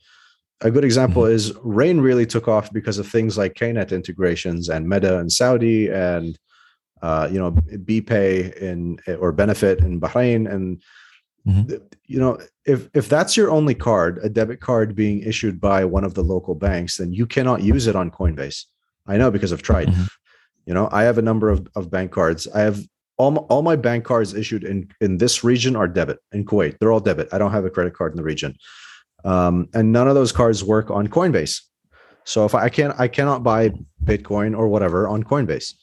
[0.61, 1.33] A good example mm-hmm.
[1.33, 5.87] is Rain really took off because of things like KNet integrations and Mada and Saudi
[5.89, 6.37] and,
[7.01, 10.47] uh, you know, BPay in or Benefit in Bahrain.
[10.47, 10.83] And,
[11.47, 11.77] mm-hmm.
[12.05, 16.03] you know, if if that's your only card, a debit card being issued by one
[16.03, 18.65] of the local banks, then you cannot use it on Coinbase.
[19.07, 19.87] I know because I've tried.
[19.87, 20.03] Mm-hmm.
[20.67, 22.47] You know, I have a number of, of bank cards.
[22.53, 22.79] I have
[23.19, 26.79] all my, all my bank cards issued in in this region are debit in Kuwait.
[26.79, 27.29] They're all debit.
[27.31, 28.57] I don't have a credit card in the region,
[29.25, 31.61] um, and none of those cards work on Coinbase.
[32.23, 33.71] So if I, I can't, I cannot buy
[34.03, 35.75] Bitcoin or whatever on Coinbase.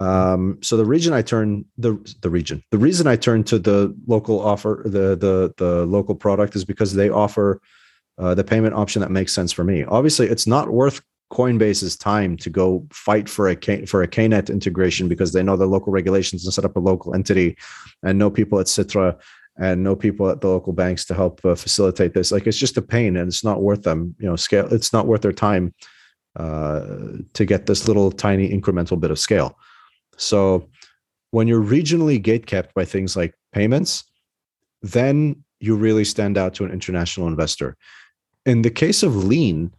[0.00, 3.94] Um, so the region I turn the the region the reason I turn to the
[4.06, 7.60] local offer the the the local product is because they offer
[8.16, 9.84] uh, the payment option that makes sense for me.
[9.84, 14.50] Obviously, it's not worth Coinbase's time to go fight for a K, for a KNet
[14.50, 17.56] integration because they know the local regulations and set up a local entity,
[18.02, 19.18] and know people at Citra
[19.58, 22.30] and know people at the local banks to help uh, facilitate this.
[22.32, 24.14] Like it's just a pain, and it's not worth them.
[24.18, 24.72] You know, scale.
[24.72, 25.74] It's not worth their time
[26.36, 26.80] uh,
[27.34, 29.58] to get this little tiny incremental bit of scale.
[30.16, 30.68] So
[31.30, 34.04] when you're regionally gatekept by things like payments,
[34.82, 37.76] then you really stand out to an international investor.
[38.46, 39.72] In the case of Lean,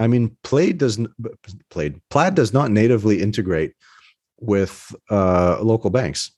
[0.00, 0.98] I mean, Plaid does
[1.70, 3.74] Plaid Plaid does not natively integrate
[4.40, 6.32] with uh, local banks.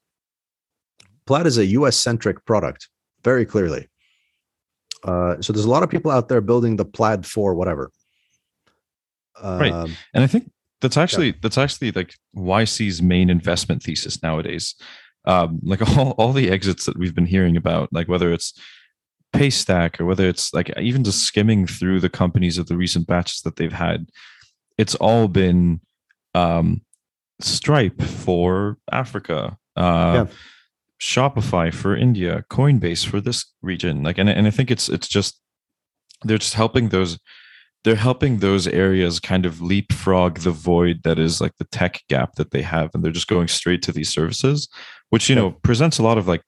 [1.27, 1.97] Plaid is a U.S.
[1.97, 2.89] centric product,
[3.23, 3.89] very clearly.
[5.05, 7.93] Uh, so there's a lot of people out there building the Plaid for whatever.
[9.41, 11.41] right, um, and I think that's actually yeah.
[11.41, 14.75] that's actually like YC's main investment thesis nowadays.
[15.25, 18.55] Um, like all all the exits that we've been hearing about, like whether it's
[19.33, 23.41] Paystack or whether it's like even just skimming through the companies of the recent batches
[23.43, 24.09] that they've had,
[24.79, 25.81] it's all been
[26.35, 26.83] um,
[27.41, 30.27] Stripe for Africa, uh, yeah.
[31.01, 34.03] Shopify for India, Coinbase for this region.
[34.03, 35.41] Like, and and I think it's it's just
[36.25, 37.19] they're just helping those
[37.85, 42.35] they're helping those areas kind of leapfrog the void that is like the tech gap
[42.37, 44.69] that they have and they're just going straight to these services
[45.11, 46.43] which you know presents a lot of like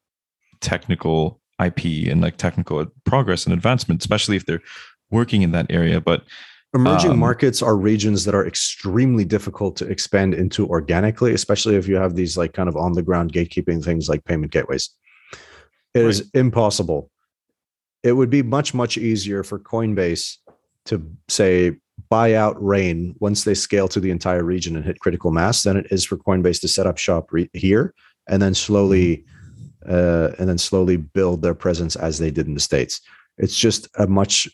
[0.61, 4.62] technical ip and like technical progress and advancement especially if they're
[5.10, 6.24] working in that area but
[6.74, 11.86] emerging um, markets are regions that are extremely difficult to expand into organically especially if
[11.86, 14.90] you have these like kind of on the ground gatekeeping things like payment gateways.
[15.94, 16.08] It right.
[16.08, 17.10] is impossible.
[18.02, 20.36] It would be much much easier for coinbase
[20.86, 21.76] to say
[22.10, 25.76] buy out Rain once they scale to the entire region and hit critical mass than
[25.76, 27.94] it is for Coinbase to set up shop re- here
[28.28, 29.24] and then slowly
[29.88, 33.01] uh, and then slowly build their presence as they did in the states.
[33.38, 34.49] It's just a much,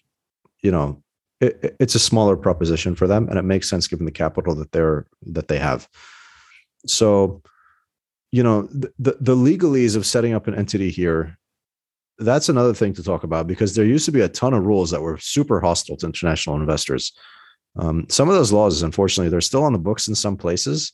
[0.62, 1.03] you know,
[1.40, 4.73] it, it's a smaller proposition for them, and it makes sense given the capital that
[4.73, 5.88] they're that they have.
[6.87, 7.43] So,
[8.33, 11.38] you know, the the legalese of setting up an entity here
[12.21, 14.90] that's another thing to talk about because there used to be a ton of rules
[14.90, 17.12] that were super hostile to international investors.
[17.77, 20.93] Um, some of those laws, unfortunately, they're still on the books in some places.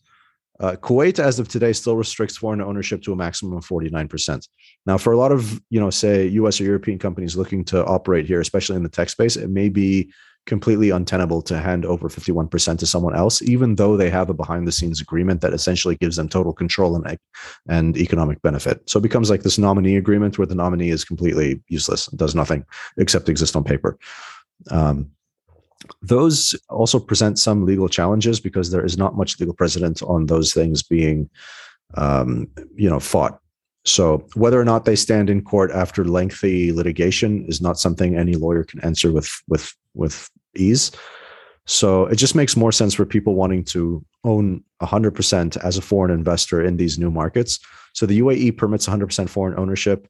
[0.61, 4.49] Uh, Kuwait, as of today, still restricts foreign ownership to a maximum of 49%.
[4.87, 8.27] Now, for a lot of, you know, say US or European companies looking to operate
[8.27, 10.11] here, especially in the tech space, it may be
[10.47, 14.67] completely untenable to hand over 51% to someone else, even though they have a behind
[14.67, 17.19] the scenes agreement that essentially gives them total control and,
[17.69, 18.89] and economic benefit.
[18.89, 22.65] So it becomes like this nominee agreement where the nominee is completely useless, does nothing
[22.97, 23.99] except exist on paper.
[24.71, 25.11] Um,
[26.03, 30.53] those also present some legal challenges because there is not much legal precedent on those
[30.53, 31.29] things being,
[31.95, 33.41] um, you know, fought.
[33.85, 38.35] So whether or not they stand in court after lengthy litigation is not something any
[38.35, 40.91] lawyer can answer with with with ease.
[41.67, 46.13] So it just makes more sense for people wanting to own 100% as a foreign
[46.13, 47.59] investor in these new markets.
[47.93, 50.07] So the UAE permits 100% foreign ownership.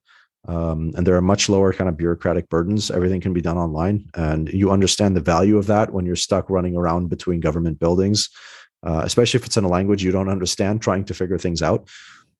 [0.49, 2.91] Um, and there are much lower kind of bureaucratic burdens.
[2.91, 6.49] Everything can be done online, and you understand the value of that when you're stuck
[6.51, 8.29] running around between government buildings,
[8.85, 11.89] uh, especially if it's in a language you don't understand, trying to figure things out.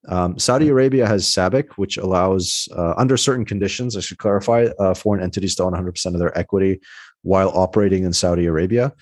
[0.09, 4.95] Um, Saudi Arabia has SABIC, which allows, uh, under certain conditions, I should clarify, uh,
[4.95, 6.81] foreign entities to own 100% of their equity
[7.23, 8.93] while operating in Saudi Arabia.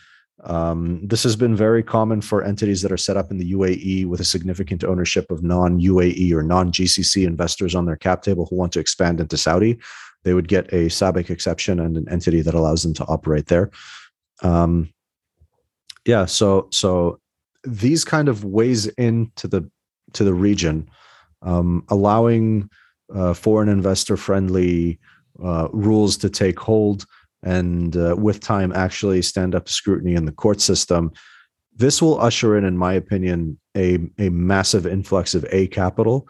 [0.43, 4.07] Um, this has been very common for entities that are set up in the UAE
[4.07, 8.47] with a significant ownership of non UAE or non GCC investors on their cap table
[8.47, 9.78] who want to expand into Saudi.
[10.24, 13.70] They would get a SABIC exception and an entity that allows them to operate there.
[14.43, 14.93] Um,
[16.05, 17.20] yeah, so so
[17.62, 19.70] these kind of ways into the
[20.14, 20.89] to the region,
[21.43, 22.68] um, allowing
[23.14, 24.99] uh, foreign investor friendly
[25.43, 27.07] uh, rules to take hold
[27.45, 31.12] and uh, with time actually stand up to scrutiny in the court system,
[31.76, 36.28] this will usher in, in my opinion, a, a massive influx of A capital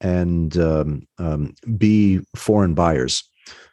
[0.00, 3.22] and um, um, B foreign buyers.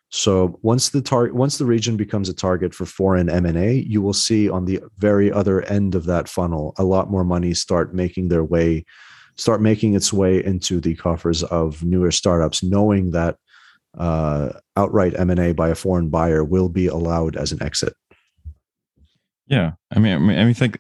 [0.10, 4.14] So once the tar- once the region becomes a target for foreign M&A, you will
[4.14, 8.30] see on the very other end of that funnel a lot more money start making
[8.30, 8.86] their way
[9.36, 13.38] start making its way into the coffers of newer startups knowing that
[13.98, 17.94] uh, outright M&A by a foreign buyer will be allowed as an exit.
[19.48, 20.80] Yeah, I mean, I mean, I mean, think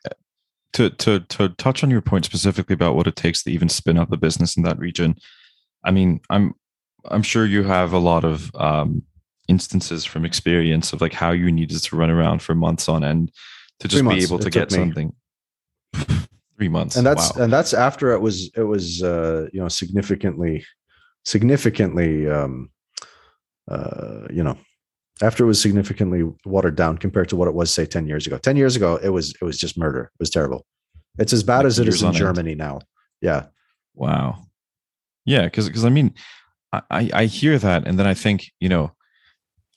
[0.73, 3.97] to to to touch on your point specifically about what it takes to even spin
[3.97, 5.15] up a business in that region.
[5.83, 6.53] I mean, I'm
[7.05, 9.03] I'm sure you have a lot of um,
[9.47, 13.31] instances from experience of like how you needed to run around for months on end
[13.79, 15.13] to just be able to get something.
[16.57, 17.43] Three months, and that's wow.
[17.43, 20.65] and that's after it was it was uh, you know significantly
[21.23, 22.71] significantly um,
[23.67, 24.57] uh, you know
[25.21, 28.37] after it was significantly watered down compared to what it was say 10 years ago.
[28.37, 30.03] 10 years ago it was it was just murder.
[30.03, 30.65] It was terrible.
[31.17, 32.59] It's as bad like as it is in germany end.
[32.59, 32.79] now.
[33.21, 33.45] Yeah.
[33.95, 34.45] Wow.
[35.25, 36.13] Yeah because because i mean
[36.71, 38.91] I, I hear that and then i think you know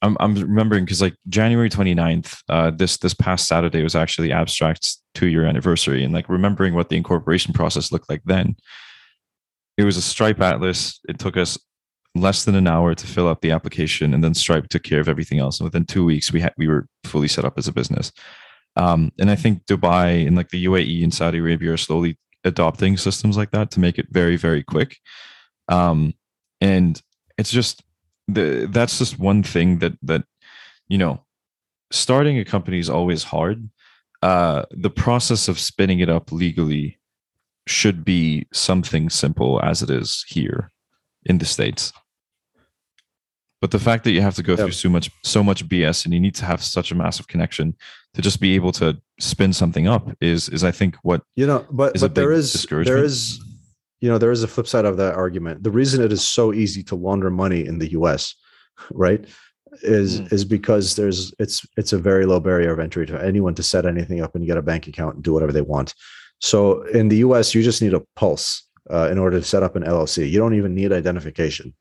[0.02, 5.00] i'm, I'm remembering because like january 29th uh, this this past saturday was actually abstract's
[5.14, 8.56] two year anniversary and like remembering what the incorporation process looked like then.
[9.76, 11.00] It was a stripe atlas.
[11.08, 11.58] It took us
[12.14, 15.08] less than an hour to fill out the application, and then Stripe took care of
[15.08, 15.60] everything else.
[15.60, 18.12] And within two weeks, we had we were fully set up as a business.
[18.76, 22.96] Um, and I think Dubai and like the UAE and Saudi Arabia are slowly adopting
[22.96, 24.96] systems like that to make it very very quick.
[25.68, 26.14] Um,
[26.60, 27.00] and
[27.38, 27.82] it's just
[28.28, 30.24] the that's just one thing that that
[30.88, 31.24] you know
[31.90, 33.68] starting a company is always hard.
[34.22, 36.98] Uh, the process of spinning it up legally
[37.66, 40.70] should be something simple as it is here
[41.24, 41.92] in the states.
[43.60, 46.14] But the fact that you have to go through so much so much BS and
[46.14, 47.76] you need to have such a massive connection
[48.14, 51.66] to just be able to spin something up is is I think what you know.
[51.70, 53.38] But but there is there is
[54.00, 55.62] you know there is a flip side of that argument.
[55.62, 58.34] The reason it is so easy to launder money in the U.S.
[58.92, 59.24] right
[59.82, 60.32] is mm.
[60.32, 63.84] is because there's it's it's a very low barrier of entry to anyone to set
[63.84, 65.94] anything up and get a bank account and do whatever they want.
[66.40, 69.76] So in the U.S., you just need a pulse uh, in order to set up
[69.76, 70.30] an LLC.
[70.30, 71.74] You don't even need identification.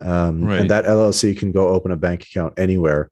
[0.00, 0.60] Um, right.
[0.60, 3.10] And that LLC can go open a bank account anywhere.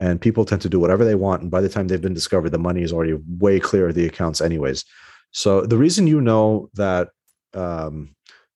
[0.00, 1.42] And people tend to do whatever they want.
[1.42, 4.06] And by the time they've been discovered, the money is already way clear of the
[4.06, 4.84] accounts, anyways.
[5.30, 7.08] So the reason you know that
[7.54, 8.14] um,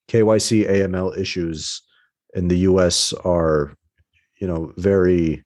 [0.08, 1.82] KYC AML issues
[2.34, 3.74] in the US are,
[4.38, 5.42] you know, very,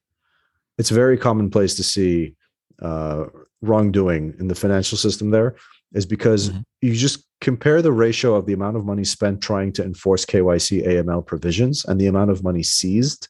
[0.79, 2.35] it's very commonplace to see
[2.83, 3.27] uh,
[3.63, 5.55] wrongdoing in the financial system there
[5.95, 6.61] is because mm-hmm.
[6.83, 10.87] you just compare the ratio of the amount of money spent trying to enforce KYC
[10.87, 13.29] AML provisions and the amount of money seized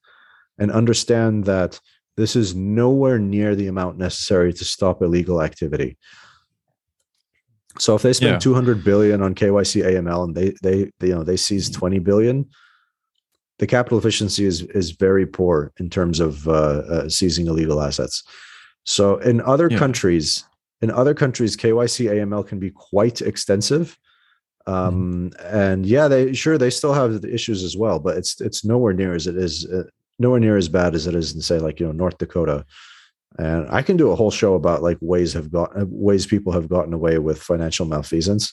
[0.58, 1.78] and understand that
[2.16, 5.96] this is nowhere near the amount necessary to stop illegal activity.
[7.78, 8.38] So if they spend yeah.
[8.38, 11.80] 200 billion on KYC AML and they, they they you know they seize mm-hmm.
[11.80, 12.46] 20 billion
[13.58, 18.22] the capital efficiency is is very poor in terms of uh, uh, seizing illegal assets.
[18.84, 19.78] So in other yeah.
[19.78, 20.44] countries,
[20.84, 23.98] in other countries, KYC AML can be quite extensive.
[24.66, 25.56] Um, mm-hmm.
[25.56, 28.92] And yeah, they sure they still have the issues as well, but it's it's nowhere
[28.92, 29.84] near as it is uh,
[30.18, 32.66] nowhere near as bad as it is in say like you know North Dakota.
[33.38, 36.52] And I can do a whole show about like ways have got uh, ways people
[36.52, 38.52] have gotten away with financial malfeasance.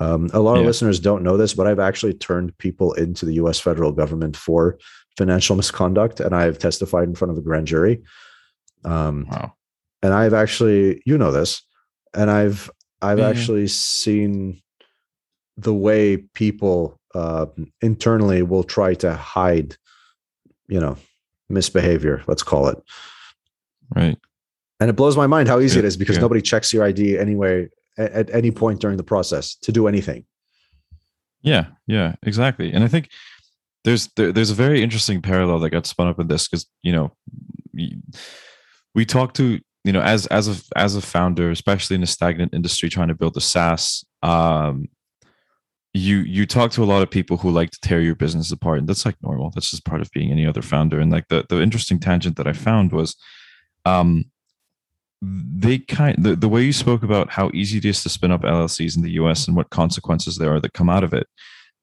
[0.00, 0.60] Um, a lot yeah.
[0.62, 3.60] of listeners don't know this, but I've actually turned people into the U.S.
[3.60, 4.76] federal government for
[5.16, 8.02] financial misconduct, and I have testified in front of a grand jury.
[8.84, 9.52] Um, wow
[10.02, 11.62] and I've actually, you know this,
[12.14, 12.70] and I've
[13.02, 13.30] I've mm-hmm.
[13.30, 14.62] actually seen
[15.56, 17.46] the way people uh,
[17.80, 19.76] internally will try to hide,
[20.68, 20.96] you know,
[21.48, 22.22] misbehavior.
[22.26, 22.78] Let's call it.
[23.94, 24.18] Right.
[24.78, 26.22] And it blows my mind how easy yeah, it is because yeah.
[26.22, 30.24] nobody checks your ID anyway at, at any point during the process to do anything.
[31.42, 32.72] Yeah, yeah, exactly.
[32.72, 33.10] And I think
[33.84, 36.92] there's there, there's a very interesting parallel that got spun up in this because you
[36.92, 37.12] know
[38.94, 42.52] we talk to you know as as a as a founder especially in a stagnant
[42.54, 44.88] industry trying to build a saas um
[45.92, 48.78] you you talk to a lot of people who like to tear your business apart
[48.78, 49.50] and that's like normal.
[49.50, 51.00] That's just part of being any other founder.
[51.00, 53.16] And like the the interesting tangent that i found was
[53.84, 54.26] um
[55.22, 58.40] they kind the, the way you spoke about how easy it is to spin up
[58.40, 61.26] llcs in the us and what consequences there are that come out of it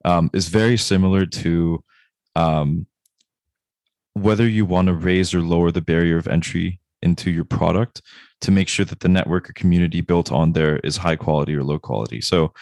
[0.06, 1.84] um, is very similar to
[2.36, 2.88] um,
[4.14, 8.02] whether you want to raise or lower the barrier of entry into your product
[8.42, 11.64] to make sure that the network or community built on there is high quality or
[11.64, 12.22] low quality.
[12.22, 12.54] So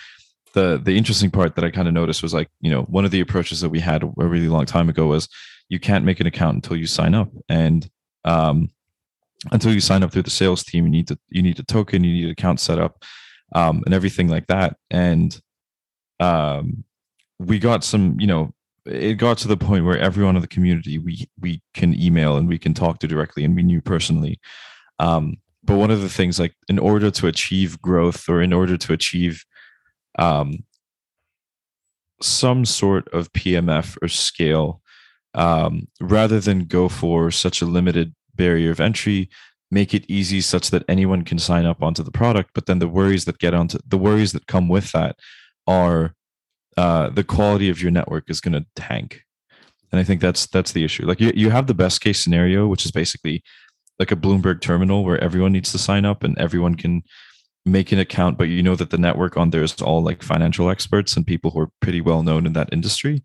[0.53, 3.11] the the interesting part that I kind of noticed was like, you know, one of
[3.11, 5.27] the approaches that we had a really long time ago was
[5.69, 7.29] you can't make an account until you sign up.
[7.49, 7.88] And
[8.23, 8.69] um,
[9.51, 12.03] until you sign up through the sales team, you need to you need a token,
[12.03, 13.03] you need an account set up,
[13.53, 14.77] um, and everything like that.
[14.89, 15.39] And
[16.19, 16.86] um,
[17.39, 18.53] we got some, you know,
[18.86, 22.47] it got to the point where everyone in the community we we can email and
[22.47, 24.39] we can talk to directly, and we knew personally.
[24.99, 28.77] Um, but one of the things, like in order to achieve growth or in order
[28.77, 29.43] to achieve
[30.19, 30.63] um,
[32.21, 34.81] some sort of PMF or scale,
[35.33, 39.29] um, rather than go for such a limited barrier of entry
[39.71, 42.88] make it easy such that anyone can sign up onto the product but then the
[42.88, 45.15] worries that get onto the worries that come with that
[45.67, 46.13] are
[46.78, 49.21] uh, the quality of your network is going to tank.
[49.91, 51.05] And i think that's that's the issue.
[51.05, 53.43] Like you, you have the best case scenario which is basically
[53.97, 57.03] like a bloomberg terminal where everyone needs to sign up and everyone can
[57.65, 60.69] make an account but you know that the network on there is all like financial
[60.69, 63.23] experts and people who are pretty well known in that industry.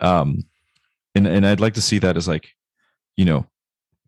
[0.00, 0.44] Um
[1.16, 2.50] and and i'd like to see that as like
[3.16, 3.46] you know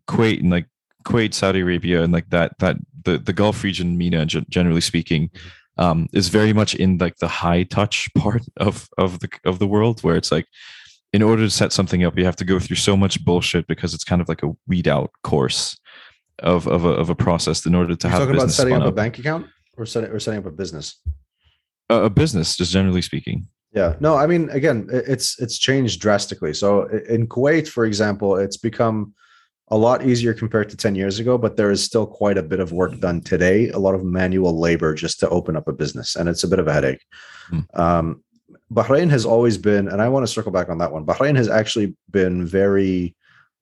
[0.07, 0.67] Kuwait and like
[1.07, 5.47] Kuwait, Saudi Arabia, and like that that the the Gulf region, MENA, generally speaking, mm-hmm.
[5.77, 9.67] Um, is very much in like the high touch part of of the of the
[9.67, 10.47] world, where it's like,
[11.13, 13.93] in order to set something up, you have to go through so much bullshit because
[13.93, 15.77] it's kind of like a weed out course
[16.39, 18.21] of of a, of a process in order to You're have.
[18.21, 19.47] Talking about setting up, up, a bank account
[19.77, 20.99] or setting or setting up a business.
[21.89, 23.47] A, a business, just generally speaking.
[23.73, 23.95] Yeah.
[23.99, 26.53] No, I mean, again, it's it's changed drastically.
[26.53, 29.13] So in Kuwait, for example, it's become
[29.69, 32.59] a lot easier compared to 10 years ago, but there is still quite a bit
[32.59, 36.15] of work done today, a lot of manual labor just to open up a business.
[36.15, 37.03] And it's a bit of a headache.
[37.51, 37.79] Mm.
[37.79, 38.23] Um,
[38.71, 41.05] Bahrain has always been, and I want to circle back on that one.
[41.05, 43.15] Bahrain has actually been very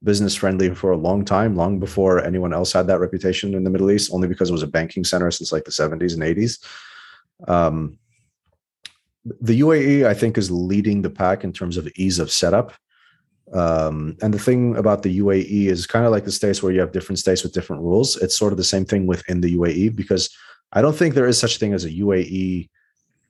[0.04, 3.70] business friendly for a long time, long before anyone else had that reputation in the
[3.70, 6.64] Middle East, only because it was a banking center since like the 70s and 80s.
[7.50, 7.98] Um,
[9.42, 12.74] the UAE, I think, is leading the pack in terms of ease of setup.
[13.54, 16.80] Um, and the thing about the UAE is kind of like the states where you
[16.80, 18.16] have different states with different rules.
[18.18, 20.30] It's sort of the same thing within the UAE because
[20.74, 22.70] I don't think there is such a thing as a UAE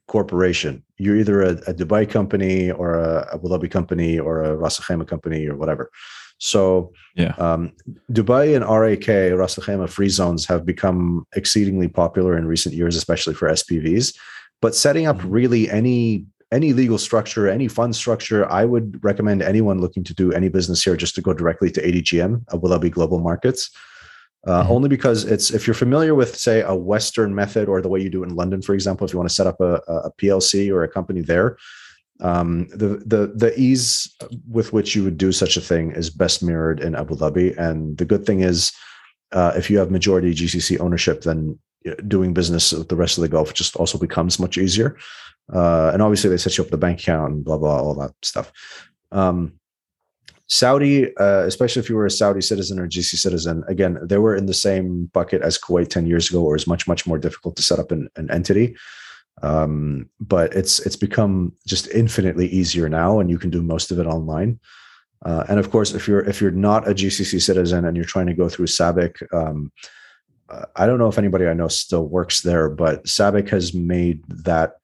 [0.08, 0.82] corporation.
[0.98, 4.86] You're either a, a Dubai company or a Abu Dhabi company or a Ras Al
[4.86, 5.90] Khaimah company or whatever.
[6.38, 7.72] So yeah, um,
[8.12, 12.96] Dubai and RAK Ras Al Khaimah free zones have become exceedingly popular in recent years,
[12.96, 14.16] especially for SPVs.
[14.60, 15.30] But setting up mm-hmm.
[15.30, 20.32] really any any legal structure, any fund structure, I would recommend anyone looking to do
[20.32, 23.70] any business here just to go directly to ADGM, Abu Dhabi Global Markets.
[24.46, 24.72] Uh, mm-hmm.
[24.72, 28.08] Only because it's if you're familiar with, say, a Western method or the way you
[28.08, 30.70] do it in London, for example, if you want to set up a, a PLC
[30.72, 31.56] or a company there,
[32.20, 34.14] um, the the the ease
[34.48, 37.56] with which you would do such a thing is best mirrored in Abu Dhabi.
[37.58, 38.72] And the good thing is,
[39.32, 41.58] uh, if you have majority GCC ownership, then
[42.06, 44.96] doing business with the rest of the Gulf just also becomes much easier.
[45.52, 48.12] Uh, and obviously, they set you up the bank account and blah blah all that
[48.22, 48.52] stuff.
[49.12, 49.58] Um,
[50.48, 54.36] Saudi, uh, especially if you were a Saudi citizen or GC citizen, again, they were
[54.36, 57.56] in the same bucket as Kuwait 10 years ago, or it's much, much more difficult
[57.56, 58.76] to set up an, an entity.
[59.42, 63.98] Um, but it's it's become just infinitely easier now, and you can do most of
[63.98, 64.58] it online.
[65.24, 68.28] Uh, and of course, if you're if you're not a GCC citizen and you're trying
[68.28, 69.72] to go through SABIC, um,
[70.48, 74.76] I don't know if anybody I know still works there, but SABIC has made that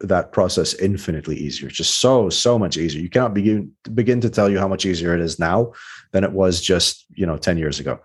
[0.00, 1.68] that process infinitely easier.
[1.68, 3.00] Just so so much easier.
[3.00, 5.72] You cannot begin begin to tell you how much easier it is now
[6.12, 8.00] than it was just you know 10 years ago.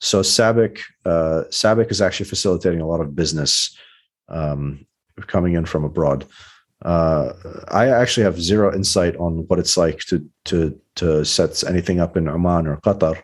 [0.00, 3.76] So sabic uh, sabic is actually facilitating a lot of business
[4.28, 4.86] um,
[5.26, 6.26] coming in from abroad.
[6.82, 7.34] Uh,
[7.68, 12.16] i actually have zero insight on what it's like to to to set anything up
[12.16, 13.20] in oman or qatar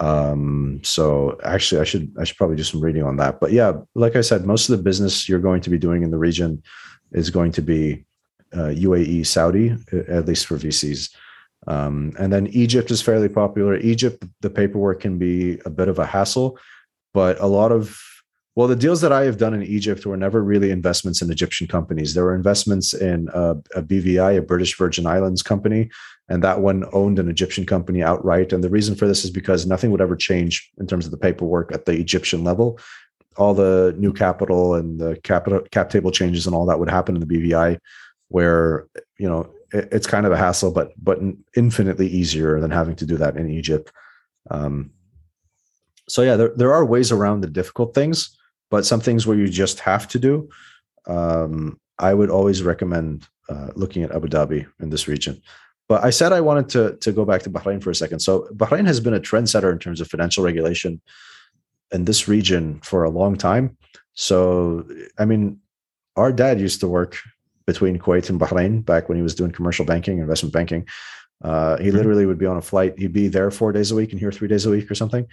[0.00, 3.72] um so actually i should i should probably do some reading on that but yeah
[3.94, 6.62] like i said most of the business you're going to be doing in the region
[7.12, 8.04] is going to be
[8.54, 9.76] uh, UAE, Saudi,
[10.08, 11.14] at least for VCs.
[11.66, 13.76] Um, and then Egypt is fairly popular.
[13.76, 16.58] Egypt, the paperwork can be a bit of a hassle,
[17.12, 17.98] but a lot of
[18.56, 21.66] well, the deals that I have done in Egypt were never really investments in Egyptian
[21.66, 22.14] companies.
[22.14, 25.90] There were investments in a, a BVI, a British Virgin Islands company,
[26.28, 28.52] and that one owned an Egyptian company outright.
[28.52, 31.18] And the reason for this is because nothing would ever change in terms of the
[31.18, 32.78] paperwork at the Egyptian level
[33.36, 37.16] all the new capital and the capital cap table changes and all that would happen
[37.16, 37.78] in the BVI,
[38.28, 38.86] where
[39.18, 41.18] you know it, it's kind of a hassle, but but
[41.56, 43.92] infinitely easier than having to do that in Egypt.
[44.50, 44.90] Um,
[46.08, 48.36] so yeah, there there are ways around the difficult things,
[48.70, 50.48] but some things where you just have to do.
[51.06, 55.40] Um, I would always recommend uh, looking at Abu Dhabi in this region.
[55.88, 58.20] But I said I wanted to to go back to Bahrain for a second.
[58.20, 61.00] So Bahrain has been a trendsetter in terms of financial regulation
[61.92, 63.76] in this region for a long time.
[64.14, 64.86] So,
[65.18, 65.60] I mean,
[66.16, 67.18] our dad used to work
[67.66, 70.86] between Kuwait and Bahrain back when he was doing commercial banking, investment banking.
[71.42, 71.96] Uh, he mm-hmm.
[71.96, 72.98] literally would be on a flight.
[72.98, 75.26] He'd be there four days a week and here three days a week or something.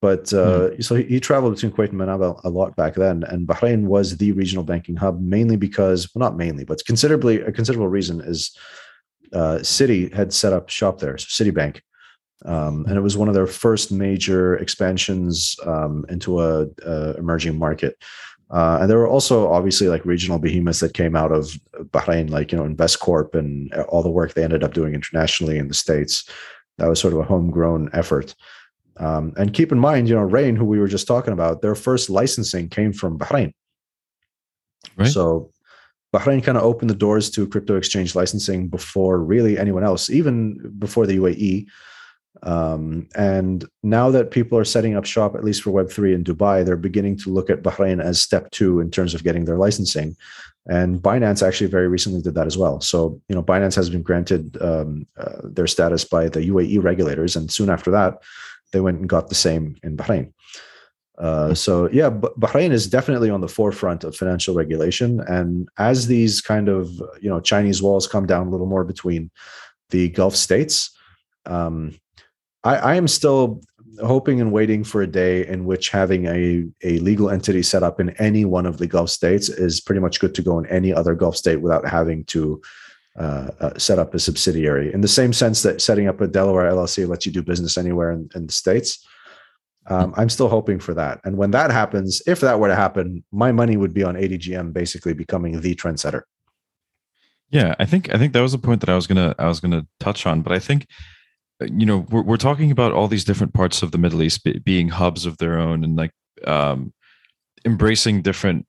[0.00, 0.84] But uh, mm.
[0.84, 4.16] so he, he, traveled between Kuwait and Manama a lot back then, and Bahrain was
[4.16, 8.54] the regional banking hub mainly because, well, not mainly, but considerably a considerable reason is
[9.32, 11.80] uh, Citi had set up shop there, so Citibank,
[12.44, 17.58] um, and it was one of their first major expansions um, into a, a, emerging
[17.58, 17.96] market.
[18.50, 21.58] Uh, and there were also obviously like regional behemoths that came out of
[21.90, 25.68] Bahrain, like you know Investcorp and all the work they ended up doing internationally in
[25.68, 26.28] the states.
[26.78, 28.34] That was sort of a homegrown effort.
[28.96, 31.74] Um, and keep in mind, you know, Rain, who we were just talking about, their
[31.74, 33.52] first licensing came from Bahrain.
[34.96, 35.08] Right.
[35.08, 35.50] So
[36.14, 40.74] Bahrain kind of opened the doors to crypto exchange licensing before really anyone else, even
[40.78, 41.66] before the UAE.
[42.44, 46.64] Um, and now that people are setting up shop, at least for Web3 in Dubai,
[46.64, 50.16] they're beginning to look at Bahrain as step two in terms of getting their licensing.
[50.66, 52.80] And Binance actually very recently did that as well.
[52.80, 57.36] So, you know, Binance has been granted um, uh, their status by the UAE regulators.
[57.36, 58.22] And soon after that,
[58.74, 60.32] they went and got the same in Bahrain.
[61.16, 66.40] Uh, so yeah, Bahrain is definitely on the forefront of financial regulation, and as these
[66.40, 66.90] kind of
[67.22, 69.30] you know Chinese walls come down a little more between
[69.90, 70.90] the Gulf states,
[71.46, 71.94] um,
[72.64, 73.60] I, I am still
[74.02, 78.00] hoping and waiting for a day in which having a, a legal entity set up
[78.00, 80.92] in any one of the Gulf states is pretty much good to go in any
[80.92, 82.60] other Gulf state without having to
[83.18, 84.92] uh, uh, set up a subsidiary.
[84.92, 88.10] In the same sense that setting up a Delaware LLC lets you do business anywhere
[88.10, 89.06] in, in the states.
[89.86, 91.20] Um, I'm still hoping for that.
[91.24, 94.72] And when that happens, if that were to happen, my money would be on ADGM
[94.72, 96.22] basically becoming the trendsetter.
[97.50, 99.60] Yeah, I think I think that was a point that I was gonna I was
[99.60, 100.88] gonna touch on, but I think
[101.62, 104.44] uh, you know we're, we're talking about all these different parts of the middle east
[104.64, 106.10] being hubs of their own and like
[106.46, 106.92] um,
[107.64, 108.66] embracing different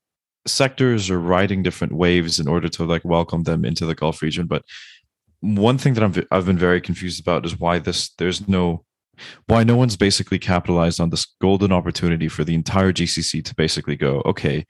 [0.47, 4.45] sectors are riding different waves in order to like welcome them into the gulf region
[4.45, 4.63] but
[5.41, 8.83] one thing that I'm, i've been very confused about is why this there's no
[9.47, 13.95] why no one's basically capitalized on this golden opportunity for the entire gcc to basically
[13.95, 14.65] go okay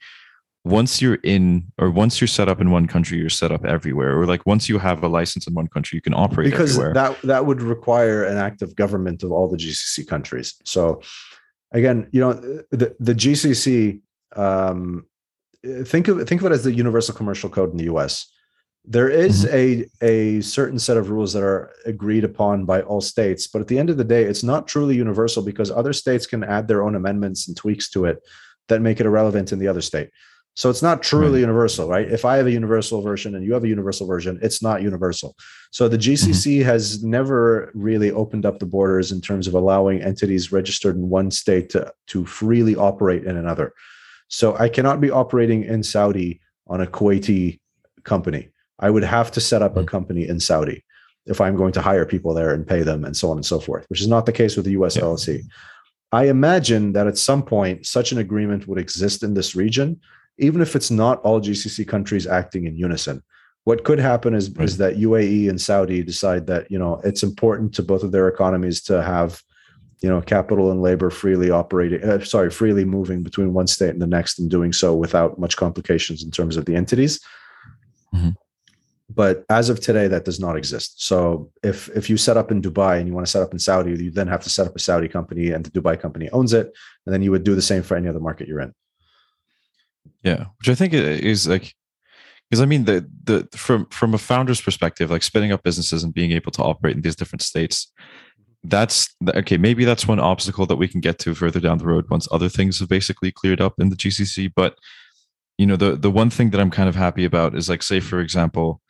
[0.64, 4.18] once you're in or once you're set up in one country you're set up everywhere
[4.18, 6.94] or like once you have a license in one country you can operate because everywhere.
[6.94, 11.00] that that would require an active government of all the gcc countries so
[11.72, 12.32] again you know
[12.70, 14.00] the, the gcc
[14.34, 15.06] um,
[15.84, 18.32] think of think of it as the universal commercial code in the us
[18.84, 20.04] there is mm-hmm.
[20.04, 23.68] a a certain set of rules that are agreed upon by all states but at
[23.68, 26.82] the end of the day it's not truly universal because other states can add their
[26.82, 28.18] own amendments and tweaks to it
[28.68, 30.10] that make it irrelevant in the other state
[30.56, 31.40] so it's not truly right.
[31.40, 32.10] universal, right?
[32.10, 35.36] If I have a universal version and you have a universal version, it's not universal.
[35.70, 36.64] So the GCC mm-hmm.
[36.66, 41.30] has never really opened up the borders in terms of allowing entities registered in one
[41.30, 43.74] state to, to freely operate in another.
[44.28, 47.60] So I cannot be operating in Saudi on a Kuwaiti
[48.04, 48.48] company.
[48.78, 49.88] I would have to set up a mm-hmm.
[49.88, 50.84] company in Saudi
[51.26, 53.58] if I'm going to hire people there and pay them and so on and so
[53.58, 55.02] forth, which is not the case with the US yeah.
[55.02, 55.42] LLC.
[56.12, 60.00] I imagine that at some point such an agreement would exist in this region
[60.38, 63.22] even if it's not all GCC countries acting in unison.
[63.64, 64.64] What could happen is, right.
[64.64, 68.28] is that UAE and Saudi decide that you know it's important to both of their
[68.28, 69.42] economies to have
[70.06, 74.00] you know capital and labor freely operating uh, sorry freely moving between one state and
[74.00, 77.14] the next and doing so without much complications in terms of the entities.
[78.14, 78.34] Mm-hmm.
[79.22, 80.90] but as of today that does not exist.
[81.10, 83.58] So if if you set up in dubai and you want to set up in
[83.58, 86.52] saudi you then have to set up a saudi company and the dubai company owns
[86.60, 86.66] it
[87.04, 88.72] and then you would do the same for any other market you're in.
[90.22, 91.74] Yeah, which I think is like
[92.48, 96.14] because I mean the the from from a founder's perspective, like spinning up businesses and
[96.14, 97.92] being able to operate in these different states,
[98.68, 99.56] that's okay.
[99.56, 102.48] Maybe that's one obstacle that we can get to further down the road once other
[102.48, 104.52] things have basically cleared up in the GCC.
[104.54, 104.78] But
[105.58, 108.00] you know, the the one thing that I'm kind of happy about is like, say
[108.00, 108.80] for example,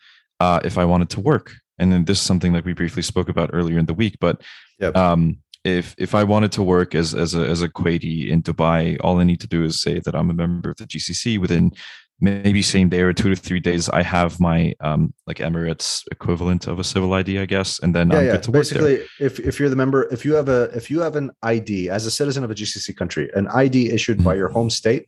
[0.41, 3.29] uh, if I wanted to work, and then this is something that we briefly spoke
[3.29, 4.43] about earlier in the week, but
[4.79, 4.97] yep.
[4.97, 8.97] um, if if I wanted to work as as a as a Kuwaiti in Dubai,
[9.01, 11.39] all I need to do is say that I'm a member of the GCC.
[11.39, 11.73] Within
[12.21, 16.67] maybe same day or two to three days, I have my um like Emirates equivalent
[16.67, 18.37] of a civil ID, I guess, and then yeah, I'm yeah.
[18.51, 21.91] Basically, if if you're the member, if you have a if you have an ID
[21.91, 24.25] as a citizen of a GCC country, an ID issued mm-hmm.
[24.25, 25.07] by your home state,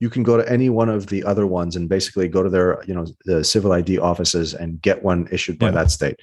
[0.00, 2.82] you can go to any one of the other ones and basically go to their
[2.86, 5.72] you know the civil ID offices and get one issued by yeah.
[5.72, 6.18] that state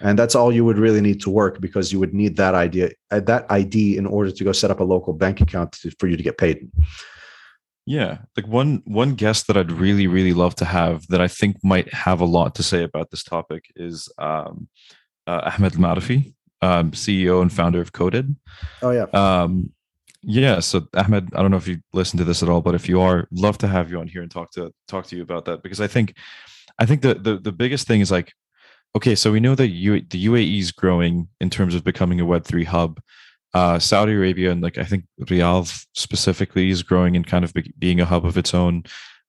[0.00, 2.90] and that's all you would really need to work because you would need that idea
[3.10, 6.06] uh, that id in order to go set up a local bank account to, for
[6.08, 6.68] you to get paid
[7.90, 11.56] yeah like one one guest that i'd really really love to have that i think
[11.64, 14.68] might have a lot to say about this topic is um,
[15.26, 16.32] uh, ahmed Marafi,
[16.62, 18.36] um, ceo and founder of coded
[18.82, 19.72] oh yeah um,
[20.22, 22.88] yeah so ahmed i don't know if you listen to this at all but if
[22.88, 25.44] you are love to have you on here and talk to talk to you about
[25.44, 26.14] that because i think
[26.78, 28.32] i think the the, the biggest thing is like
[28.96, 32.26] okay, so we know that U- the UAE is growing in terms of becoming a
[32.26, 33.00] Web3 hub.
[33.54, 37.72] Uh, Saudi Arabia and like I think Riyadh specifically is growing and kind of be-
[37.78, 38.84] being a hub of its own.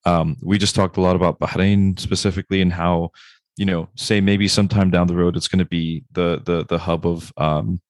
[0.05, 3.11] Um, we just talked a lot about Bahrain specifically and how
[3.57, 6.77] you know say maybe sometime down the road it's going to be the the the
[6.77, 7.81] hub of um,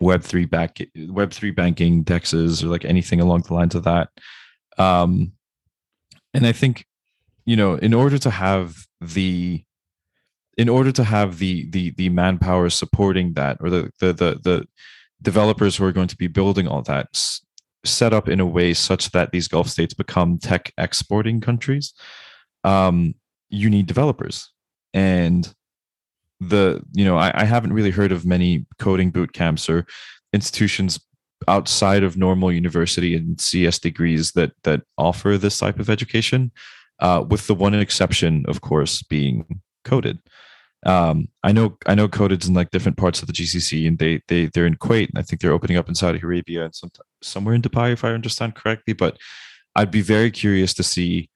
[0.00, 4.10] Web three back Web three banking dexes or like anything along the lines of that.
[4.78, 5.32] Um,
[6.32, 6.86] and I think
[7.44, 9.64] you know in order to have the
[10.56, 14.68] in order to have the the the manpower supporting that or the the the, the
[15.24, 17.08] developers who are going to be building all that
[17.84, 21.92] set up in a way such that these Gulf states become tech exporting countries,
[22.62, 23.14] um,
[23.48, 24.50] you need developers.
[24.92, 25.52] And
[26.40, 29.86] the, you know, I, I haven't really heard of many coding boot camps or
[30.32, 31.00] institutions
[31.48, 36.52] outside of normal university and CS degrees that that offer this type of education,
[37.00, 40.18] uh, with the one exception, of course, being coded
[40.84, 44.20] um, I know I know coded's in like different parts of the GCC, and they
[44.28, 46.90] they they're in Kuwait, and I think they're opening up in Saudi Arabia and some,
[47.22, 48.92] somewhere in Dubai, if I understand correctly.
[48.92, 49.16] But
[49.74, 51.30] I'd be very curious to see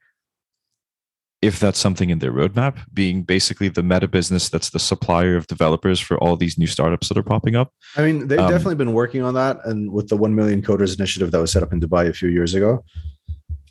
[1.41, 5.47] if that's something in their roadmap, being basically the meta business that's the supplier of
[5.47, 7.73] developers for all these new startups that are popping up.
[7.97, 10.99] I mean, they've um, definitely been working on that, and with the one million coders
[10.99, 12.85] initiative that was set up in Dubai a few years ago,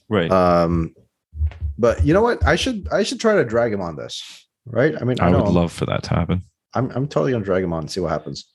[0.10, 0.32] right?
[0.32, 0.96] Um,
[1.78, 2.44] but you know what?
[2.46, 4.96] I should I should try to drag him on this right?
[5.00, 6.44] I mean, I, I would love for that to happen.
[6.74, 8.52] I'm I'm totally gonna drag him on and see what happens.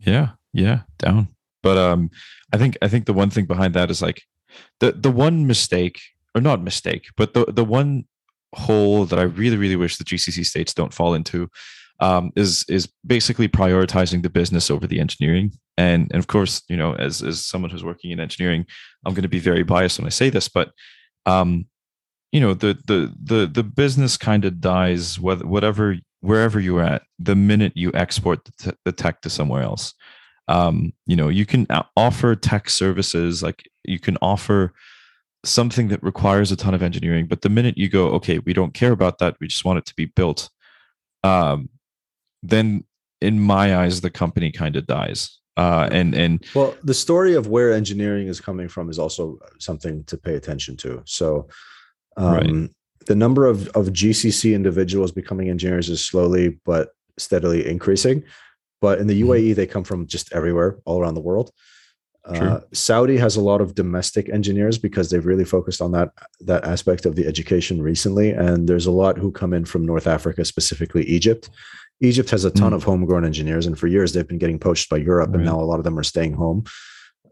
[0.00, 1.28] Yeah, yeah, down.
[1.62, 2.10] But um,
[2.52, 4.22] I think I think the one thing behind that is like
[4.80, 6.00] the the one mistake,
[6.34, 8.04] or not mistake, but the the one
[8.54, 11.50] hole that I really really wish the GCC states don't fall into
[12.00, 15.52] um, is is basically prioritizing the business over the engineering.
[15.76, 18.66] And and of course, you know, as as someone who's working in engineering,
[19.04, 20.70] I'm going to be very biased when I say this, but
[21.26, 21.66] um,
[22.34, 27.36] you know the the the the business kind of dies whatever wherever you're at the
[27.36, 29.94] minute you export the, the tech to somewhere else.
[30.48, 31.66] Um, you know you can
[31.96, 34.74] offer tech services like you can offer
[35.44, 38.74] something that requires a ton of engineering but the minute you go okay we don't
[38.74, 40.50] care about that we just want it to be built
[41.22, 41.68] um,
[42.42, 42.84] then
[43.20, 45.38] in my eyes the company kind of dies.
[45.56, 50.02] Uh, and and well the story of where engineering is coming from is also something
[50.04, 51.00] to pay attention to.
[51.04, 51.46] So
[52.16, 52.70] um, right.
[53.06, 58.24] The number of, of GCC individuals becoming engineers is slowly but steadily increasing.
[58.80, 59.54] But in the UAE, mm-hmm.
[59.54, 61.50] they come from just everywhere, all around the world.
[62.26, 66.10] Uh, Saudi has a lot of domestic engineers because they've really focused on that
[66.40, 70.06] that aspect of the education recently, and there's a lot who come in from North
[70.06, 71.50] Africa, specifically Egypt.
[72.00, 72.76] Egypt has a ton mm.
[72.76, 75.36] of homegrown engineers, and for years they've been getting poached by Europe, right.
[75.36, 76.64] and now a lot of them are staying home.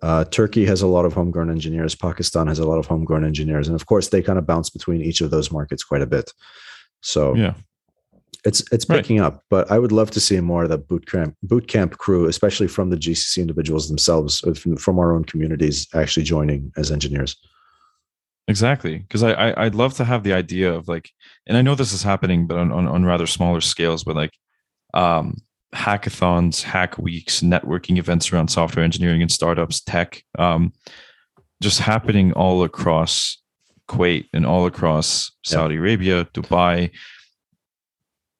[0.03, 1.95] Uh, Turkey has a lot of homegrown engineers.
[1.95, 5.01] Pakistan has a lot of homegrown engineers, and of course, they kind of bounce between
[5.01, 6.33] each of those markets quite a bit.
[7.03, 7.55] So yeah,
[8.45, 9.27] it's it's picking right.
[9.27, 9.45] up.
[9.49, 12.67] But I would love to see more of the boot camp boot camp crew, especially
[12.67, 17.37] from the GCC individuals themselves, from, from our own communities, actually joining as engineers.
[18.49, 21.11] Exactly, because I, I would love to have the idea of like,
[21.47, 24.03] and I know this is happening, but on, on, on rather smaller scales.
[24.03, 24.33] But like,
[24.95, 25.37] um,
[25.75, 30.73] hackathons, hack weeks, networking events around software engineering and startups, tech, um,
[31.63, 33.39] just happening all across
[33.89, 36.91] Kuwait and all across Saudi Arabia, Dubai.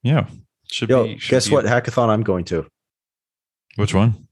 [0.03, 0.27] Yeah,
[0.71, 1.17] should Yo, be.
[1.17, 2.65] Should guess be what a- hackathon I'm going to?
[3.75, 4.27] Which one?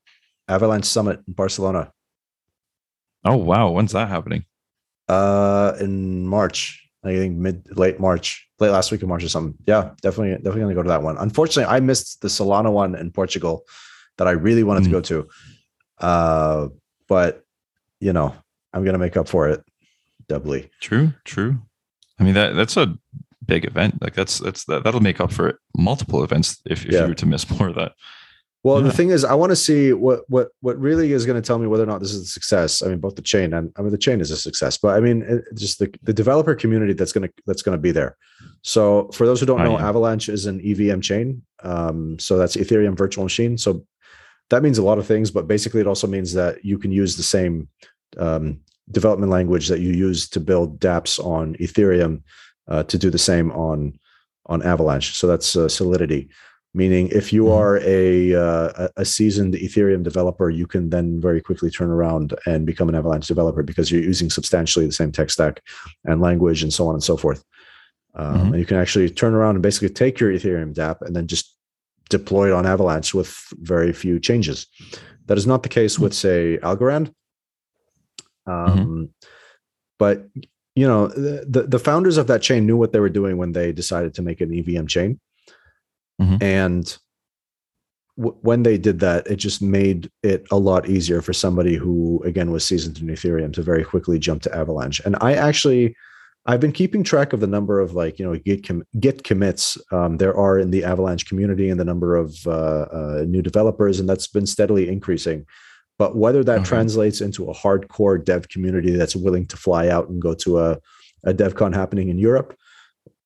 [0.48, 1.92] Avalanche Summit in Barcelona.
[3.24, 4.46] Oh wow, when's that happening?
[5.08, 6.88] Uh, in March.
[7.04, 9.58] I think mid late March, late last week of March or something.
[9.66, 11.18] Yeah, definitely, definitely gonna go to that one.
[11.18, 13.66] Unfortunately, I missed the Solana one in Portugal
[14.18, 14.86] that I really wanted mm.
[14.86, 15.28] to go to.
[15.98, 16.68] Uh,
[17.08, 17.44] but
[18.00, 18.36] you know,
[18.74, 19.64] I'm gonna make up for it
[20.28, 20.70] doubly.
[20.80, 21.60] True, true.
[22.20, 22.96] I mean that that's a
[23.46, 24.02] big event.
[24.02, 27.02] Like that's that's that, that'll make up for multiple events if, if yeah.
[27.02, 27.94] you were to miss more of that.
[28.64, 28.88] Well, yeah.
[28.88, 31.58] the thing is, I want to see what what what really is going to tell
[31.58, 32.84] me whether or not this is a success.
[32.84, 35.00] I mean, both the chain and I mean the chain is a success, but I
[35.00, 38.18] mean it, just the, the developer community that's going to that's to be there.
[38.62, 41.42] So for those who don't know, Avalanche is an EVM chain.
[41.64, 43.58] Um, so that's Ethereum virtual machine.
[43.58, 43.86] So
[44.52, 47.18] that means a lot of things, but basically it also means that you can use
[47.18, 47.68] the same
[48.18, 48.60] um,
[48.92, 52.22] development language that you use to build DApps on Ethereum
[52.68, 53.98] uh, to do the same on
[54.46, 55.16] on Avalanche.
[55.16, 56.30] So that's uh, Solidity
[56.74, 57.54] meaning if you mm-hmm.
[57.54, 62.66] are a uh, a seasoned ethereum developer you can then very quickly turn around and
[62.66, 65.62] become an avalanche developer because you're using substantially the same tech stack
[66.06, 67.44] and language and so on and so forth
[68.16, 68.46] um, mm-hmm.
[68.48, 71.56] and you can actually turn around and basically take your ethereum dApp and then just
[72.10, 74.68] deploy it on avalanche with very few changes
[75.26, 77.14] that is not the case with say algorand
[78.48, 78.52] mm-hmm.
[78.52, 79.04] um, mm-hmm.
[80.00, 80.28] but
[80.76, 83.74] you know the, the founders of that chain knew what they were doing when they
[83.74, 85.20] decided to make an evm chain
[86.22, 86.38] Mm-hmm.
[86.42, 86.98] And
[88.18, 92.22] w- when they did that, it just made it a lot easier for somebody who,
[92.24, 95.02] again, was seasoned in Ethereum to very quickly jump to Avalanche.
[95.06, 95.96] And I actually,
[96.46, 99.78] I've been keeping track of the number of like you know git com- git commits
[99.92, 104.00] um, there are in the Avalanche community and the number of uh, uh, new developers,
[104.00, 105.46] and that's been steadily increasing.
[106.00, 106.66] But whether that Okay.
[106.70, 110.80] translates into a hardcore dev community that's willing to fly out and go to a,
[111.26, 112.56] a DevCon happening in Europe,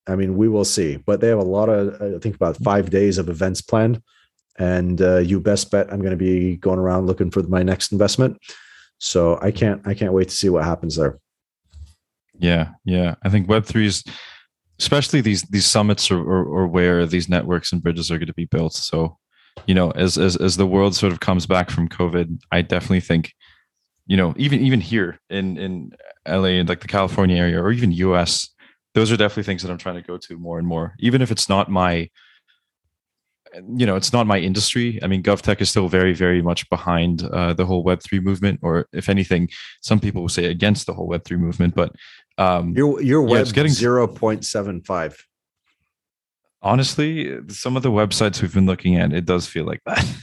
[0.07, 0.97] I mean, we will see.
[0.97, 4.01] But they have a lot of, I think, about five days of events planned.
[4.57, 7.91] And uh, you best bet I'm going to be going around looking for my next
[7.91, 8.39] investment.
[8.99, 11.19] So I can't, I can't wait to see what happens there.
[12.39, 13.15] Yeah, yeah.
[13.23, 14.03] I think Web three is,
[14.79, 18.45] especially these these summits or, or where these networks and bridges are going to be
[18.45, 18.73] built.
[18.73, 19.17] So,
[19.65, 23.01] you know, as as as the world sort of comes back from COVID, I definitely
[23.01, 23.33] think,
[24.05, 25.91] you know, even even here in in
[26.27, 28.49] LA and like the California area or even US,
[28.95, 30.95] those are definitely things that I'm trying to go to more and more.
[30.99, 32.09] Even if it's not my
[33.77, 34.99] you know, it's not my industry.
[35.01, 38.85] I mean, GovTech is still very, very much behind uh, the whole Web3 movement, or
[38.91, 39.49] if anything,
[39.81, 41.73] some people will say against the whole Web3 movement.
[41.73, 41.93] But
[42.37, 45.23] um, Your your Yeah, web it's getting- zero point seven five.
[46.61, 50.05] honestly, some of the websites we've been looking at, it does feel like that.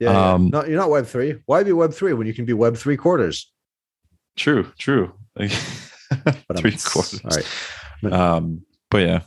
[0.00, 0.32] Yeah, yeah.
[0.34, 1.36] Um, no, you're not web three.
[1.46, 3.50] Why be web three when you can be web three quarters?
[4.36, 5.12] true, true.
[5.36, 7.20] Three quarters.
[7.24, 7.46] All right.
[8.04, 9.20] Um, but yeah,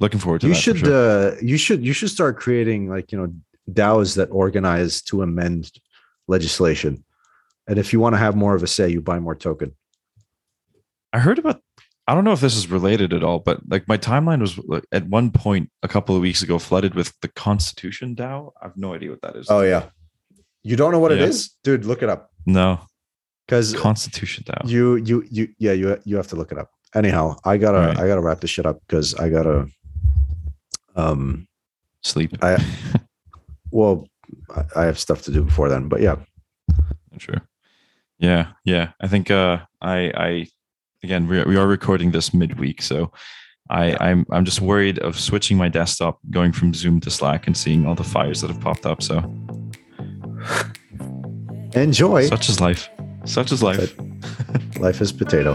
[0.00, 0.92] looking forward to you should sure.
[1.32, 3.32] uh, you should you should start creating like you know
[3.70, 5.70] DAOs that organize to amend
[6.26, 7.04] legislation,
[7.66, 9.74] and if you want to have more of a say, you buy more token.
[11.12, 11.62] I heard about.
[12.06, 14.58] I don't know if this is related at all, but like my timeline was
[14.92, 18.52] at one point a couple of weeks ago flooded with the Constitution DAO.
[18.62, 19.46] I have no idea what that is.
[19.50, 19.90] Oh yeah,
[20.62, 21.26] you don't know what it Yeah.
[21.26, 21.84] is, dude?
[21.84, 22.80] Look it up no,
[23.46, 24.66] because Constitution DAO.
[24.66, 26.70] you you you yeah you you have to look it up.
[26.94, 27.98] Anyhow, I gotta Alright.
[27.98, 29.66] I gotta wrap this shit up because I gotta
[30.96, 31.46] um
[32.02, 32.32] Sleep.
[32.42, 32.64] I-
[33.70, 34.06] well
[34.74, 36.16] I, have stuff to do before then, but yeah.
[37.18, 37.42] Sure.
[38.18, 38.92] Yeah, yeah.
[39.00, 40.46] I think uh I I
[41.02, 43.12] again we we are recording this midweek, so
[43.70, 47.56] I I'm I'm just worried of switching my desktop, going from Zoom to Slack, and
[47.56, 49.02] seeing all the fires that have popped up.
[49.02, 49.18] So
[51.74, 52.26] Enjoy.
[52.26, 52.88] such is life.
[53.24, 53.94] Such is life.
[54.78, 55.54] Life is potato.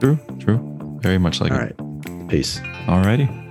[0.00, 0.18] True.
[0.38, 0.98] True.
[1.00, 1.74] Very much like All it.
[1.78, 2.28] right.
[2.28, 2.58] Peace.
[2.86, 3.47] Alrighty.